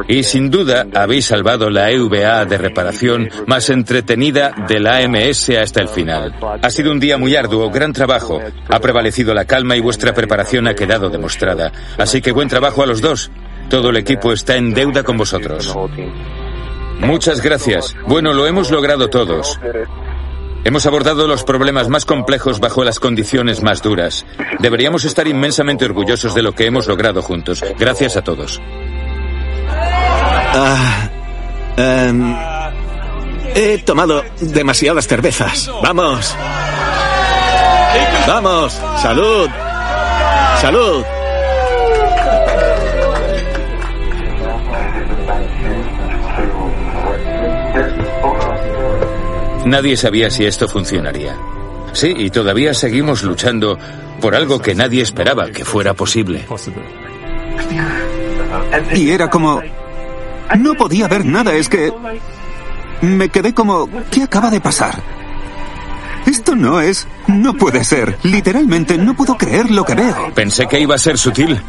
Y 0.10 0.24
sin 0.24 0.50
duda 0.50 0.88
habéis 0.94 1.26
salvado 1.26 1.70
la 1.70 1.90
EVA 1.90 2.44
de 2.46 2.58
reparación 2.58 3.30
más 3.46 3.70
entretenida 3.70 4.54
de 4.68 4.80
la 4.80 4.98
AMS 4.98 5.50
hasta 5.52 5.82
el 5.82 5.88
final. 5.88 6.36
Ha 6.62 6.70
sido 6.70 6.92
un 6.92 7.00
día 7.00 7.18
muy 7.18 7.36
arduo, 7.36 7.70
gran 7.70 7.94
trabajo. 7.94 8.42
Ha 8.68 8.80
prevalecido 8.80 9.34
la 9.34 9.46
calma 9.46 9.78
y 9.78 9.82
vuestra 9.82 10.14
preparación 10.14 10.68
ha 10.68 10.76
quedado 10.76 11.10
demostrada. 11.10 11.72
Así 11.98 12.22
que 12.22 12.34
buen 12.34 12.50
trabajo 12.50 12.84
a 12.84 12.88
los 12.88 13.00
dos. 13.00 13.32
Todo 13.70 13.90
el 13.90 13.98
equipo 13.98 14.34
está 14.34 14.58
en 14.58 14.74
deuda 14.74 15.04
con 15.04 15.18
vosotros. 15.18 15.76
Muchas 17.00 17.42
gracias. 17.42 17.96
Bueno, 18.08 18.34
lo 18.34 18.48
hemos 18.48 18.72
logrado 18.72 19.10
todos. 19.10 19.60
Hemos 20.68 20.86
abordado 20.86 21.28
los 21.28 21.46
problemas 21.46 21.88
más 21.88 22.04
complejos 22.04 22.60
bajo 22.60 22.84
las 22.84 23.00
condiciones 23.00 23.64
más 23.64 23.82
duras. 23.82 24.26
Deberíamos 24.60 25.06
estar 25.06 25.26
inmensamente 25.26 25.86
orgullosos 25.86 26.36
de 26.36 26.42
lo 26.42 26.52
que 26.52 26.66
hemos 26.66 26.88
logrado 26.88 27.22
juntos. 27.22 27.64
Gracias 27.80 28.18
a 28.18 28.22
todos. 28.22 28.60
Ah, 29.70 31.10
em, 31.78 32.36
he 33.56 33.78
tomado 33.78 34.26
demasiadas 34.42 35.08
cervezas. 35.08 35.72
Vamos. 35.82 36.36
Vamos. 38.28 38.78
Salud. 39.02 39.50
Salud. 40.60 41.06
Nadie 49.68 49.98
sabía 49.98 50.30
si 50.30 50.46
esto 50.46 50.68
funcionaría. 50.68 51.36
Sí, 51.92 52.14
y 52.16 52.30
todavía 52.30 52.74
seguimos 52.74 53.24
luchando 53.24 53.78
por 54.22 54.34
algo 54.34 54.62
que 54.62 54.74
nadie 54.74 55.02
esperaba 55.02 55.48
que 55.50 55.66
fuera 55.66 55.94
posible. 55.94 56.46
Y 58.94 59.10
era 59.10 59.30
como... 59.30 59.62
No 60.58 60.74
podía 60.76 61.10
ver 61.10 61.26
nada, 61.26 61.54
es 61.54 61.68
que... 61.68 61.92
Me 63.02 63.28
quedé 63.28 63.54
como... 63.54 63.90
¿Qué 64.10 64.24
acaba 64.24 64.50
de 64.50 64.62
pasar? 64.62 65.02
Esto 66.26 66.56
no 66.56 66.80
es... 66.80 67.06
No 67.28 67.54
puede 67.54 67.84
ser. 67.84 68.18
Literalmente 68.24 68.98
no 68.98 69.16
puedo 69.16 69.38
creer 69.38 69.70
lo 69.70 69.84
que 69.84 69.96
veo. 69.96 70.32
Pensé 70.34 70.68
que 70.68 70.80
iba 70.80 70.96
a 70.96 71.00
ser 71.00 71.18
sutil. 71.18 71.62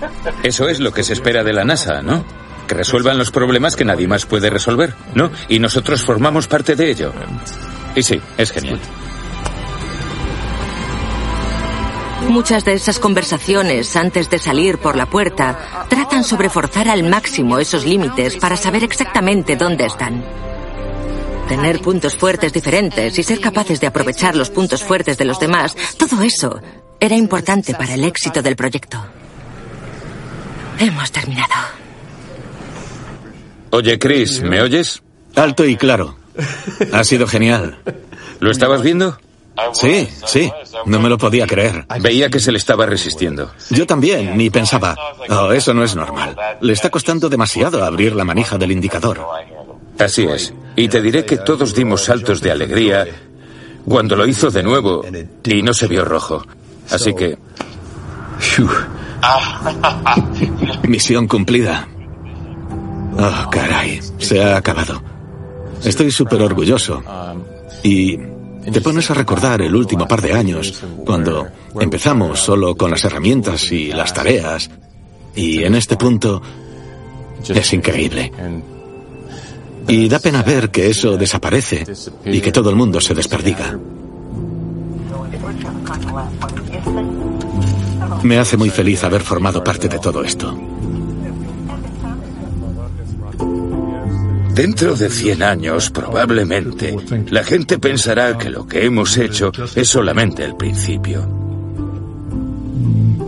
Eso 0.45 0.69
es 0.69 0.79
lo 0.79 0.93
que 0.93 1.03
se 1.03 1.15
espera 1.15 1.43
de 1.43 1.53
la 1.53 1.65
NASA, 1.65 2.01
¿no? 2.03 2.25
Que 2.69 2.77
resuelvan 2.77 3.19
los 3.19 3.33
problemas 3.33 3.75
que 3.75 3.85
nadie 3.85 4.07
más 4.07 4.25
puede 4.25 4.51
resolver, 4.51 4.95
¿no? 5.15 5.31
Y 5.49 5.59
nosotros 5.59 6.03
formamos 6.05 6.47
parte 6.47 6.77
de 6.77 6.91
ello. 6.91 7.13
Y 7.95 8.03
sí, 8.03 8.21
es 8.37 8.51
genial. 8.51 8.81
Muchas 12.29 12.65
de 12.65 12.75
esas 12.75 12.99
conversaciones 12.99 13.97
antes 13.97 14.29
de 14.29 14.39
salir 14.39 14.79
por 14.79 14.97
la 14.97 15.07
puerta 15.07 15.87
tratan 15.89 16.25
sobre 16.25 16.51
forzar 16.51 16.89
al 16.89 17.03
máximo 17.03 17.59
esos 17.59 17.87
límites 17.87 18.37
para 18.37 18.57
saber 18.57 18.85
exactamente 18.85 19.57
dónde 19.57 19.87
están. 19.87 20.23
Tener 21.49 21.81
puntos 21.81 22.15
fuertes 22.17 22.53
diferentes 22.53 23.19
y 23.19 23.23
ser 23.23 23.41
capaces 23.41 23.81
de 23.81 23.87
aprovechar 23.87 24.37
los 24.37 24.51
puntos 24.51 24.83
fuertes 24.83 25.17
de 25.17 25.25
los 25.25 25.41
demás, 25.41 25.75
todo 25.97 26.21
eso 26.21 26.61
era 27.01 27.17
importante 27.17 27.73
para 27.73 27.95
el 27.95 28.05
éxito 28.05 28.43
del 28.43 28.57
proyecto. 28.57 29.03
Hemos 30.79 31.11
terminado. 31.11 31.55
Oye, 33.71 33.99
Chris, 33.99 34.43
¿me 34.43 34.61
oyes? 34.61 35.03
Alto 35.35 35.65
y 35.65 35.77
claro. 35.77 36.18
Ha 36.93 37.05
sido 37.05 37.27
genial. 37.27 37.79
¿Lo 38.41 38.51
estabas 38.51 38.83
viendo? 38.83 39.19
Sí, 39.73 40.09
sí. 40.27 40.51
No 40.87 41.01
me 41.01 41.09
lo 41.09 41.19
podía 41.19 41.47
creer. 41.47 41.87
Veía 42.01 42.31
que 42.31 42.39
se 42.39 42.53
le 42.53 42.59
estaba 42.59 42.87
resistiendo. 42.87 43.51
Yo 43.71 43.87
también, 43.87 44.37
ni 44.37 44.51
pensaba, 44.51 44.97
oh, 45.29 45.53
eso 45.53 45.75
no 45.75 45.83
es 45.83 45.97
normal. 45.97 46.37
Le 46.61 46.73
está 46.73 46.91
costando 46.91 47.29
demasiado 47.29 47.85
abrir 47.85 48.15
la 48.15 48.25
manija 48.25 48.57
del 48.57 48.73
indicador. 48.73 49.21
Así 49.99 50.25
es. 50.25 50.55
Y 50.77 50.89
te 50.89 51.03
diré 51.03 51.25
que 51.25 51.39
todos 51.39 51.75
dimos 51.75 52.05
saltos 52.05 52.41
de 52.41 52.53
alegría 52.53 53.07
cuando 53.85 54.15
lo 54.15 54.27
hizo 54.27 54.51
de 54.51 54.63
nuevo 54.63 55.05
y 55.45 55.63
no 55.63 55.75
se 55.75 55.89
vio 55.89 56.05
rojo. 56.05 56.45
Así 56.91 57.15
que... 57.15 57.37
Misión 60.85 61.27
cumplida. 61.27 61.89
Oh, 63.19 63.51
caray. 63.51 64.01
Se 64.19 64.43
ha 64.43 64.57
acabado. 64.57 65.03
Estoy 65.85 66.11
súper 66.11 66.43
orgulloso. 66.43 67.03
Y 67.83 68.17
te 68.73 68.81
pones 68.81 69.11
a 69.11 69.15
recordar 69.15 69.63
el 69.63 69.75
último 69.75 70.07
par 70.07 70.21
de 70.21 70.33
años, 70.33 70.83
cuando 71.05 71.47
empezamos 71.81 72.41
solo 72.41 72.75
con 72.75 72.91
las 72.91 73.05
herramientas 73.05 73.71
y 73.73 73.89
las 73.89 74.13
tareas. 74.13 74.71
Y 75.35 75.63
en 75.63 75.75
este 75.75 75.97
punto 75.97 76.43
es 77.49 77.73
increíble. 77.73 78.33
Y 79.87 80.09
da 80.09 80.19
pena 80.19 80.43
ver 80.43 80.71
que 80.71 80.91
eso 80.91 81.17
desaparece 81.17 81.87
y 82.25 82.41
que 82.41 82.53
todo 82.53 82.71
el 82.71 82.77
mundo 82.77 83.01
se 83.01 83.15
desperdiga. 83.15 83.79
Me 88.23 88.39
hace 88.39 88.57
muy 88.57 88.71
feliz 88.71 89.05
haber 89.05 89.23
formado 89.23 89.63
parte 89.65 89.89
de 89.89 89.99
todo 89.99 90.23
esto. 90.23 90.59
Dentro 94.59 94.97
de 94.97 95.09
100 95.09 95.45
años, 95.45 95.89
probablemente, 95.91 96.97
la 97.31 97.45
gente 97.45 97.79
pensará 97.79 98.37
que 98.37 98.51
lo 98.51 98.67
que 98.67 98.87
hemos 98.87 99.17
hecho 99.17 99.53
es 99.77 99.89
solamente 99.89 100.43
el 100.43 100.57
principio. 100.57 101.25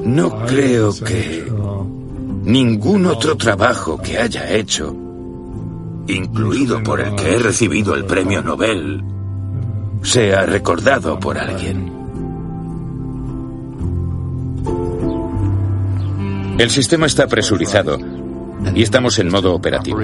No 0.07 0.45
creo 0.45 0.93
que 0.93 1.47
ningún 2.43 3.07
otro 3.07 3.37
trabajo 3.37 3.97
que 4.03 4.19
haya 4.19 4.51
hecho, 4.51 4.93
incluido 6.09 6.83
por 6.83 7.01
el 7.01 7.15
que 7.15 7.37
he 7.37 7.39
recibido 7.39 7.95
el 7.95 8.07
premio 8.07 8.43
Nobel, 8.43 9.01
sea 10.03 10.47
recordado 10.47 11.21
por 11.21 11.39
alguien. 11.39 11.93
El 16.59 16.71
sistema 16.71 17.07
está 17.07 17.29
presurizado 17.29 17.99
y 18.75 18.83
estamos 18.83 19.17
en 19.21 19.31
modo 19.31 19.55
operativo. 19.55 20.01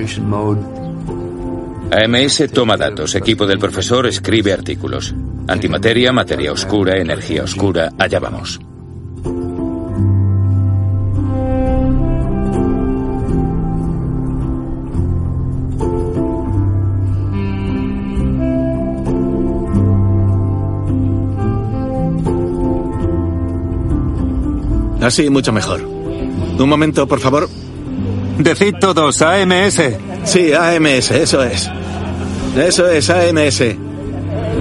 AMS 1.90 2.46
toma 2.52 2.76
datos, 2.76 3.14
equipo 3.14 3.46
del 3.46 3.58
profesor 3.58 4.06
escribe 4.06 4.52
artículos. 4.52 5.14
Antimateria, 5.46 6.12
materia 6.12 6.52
oscura, 6.52 6.98
energía 6.98 7.44
oscura, 7.44 7.92
allá 7.98 8.18
vamos. 8.18 8.60
Así, 25.00 25.30
mucho 25.30 25.52
mejor. 25.52 25.82
Un 25.84 26.68
momento, 26.68 27.06
por 27.06 27.20
favor. 27.20 27.48
Decid 28.38 28.74
todos, 28.80 29.22
AMS. 29.22 29.80
Sí, 30.24 30.52
AMS, 30.52 31.10
eso 31.12 31.44
es. 31.44 31.70
Eso 32.56 32.88
es, 32.88 33.10
AMS. 33.10 33.62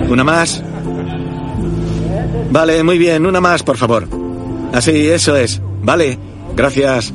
¿Una 0.10 0.24
más? 0.24 0.64
Vale, 2.52 2.84
muy 2.84 2.98
bien, 2.98 3.26
una 3.26 3.42
más, 3.42 3.64
por 3.64 3.78
favor. 3.78 4.08
Así, 4.74 5.08
eso 5.08 5.36
es. 5.36 5.62
Vale, 5.82 6.18
gracias. 6.56 7.14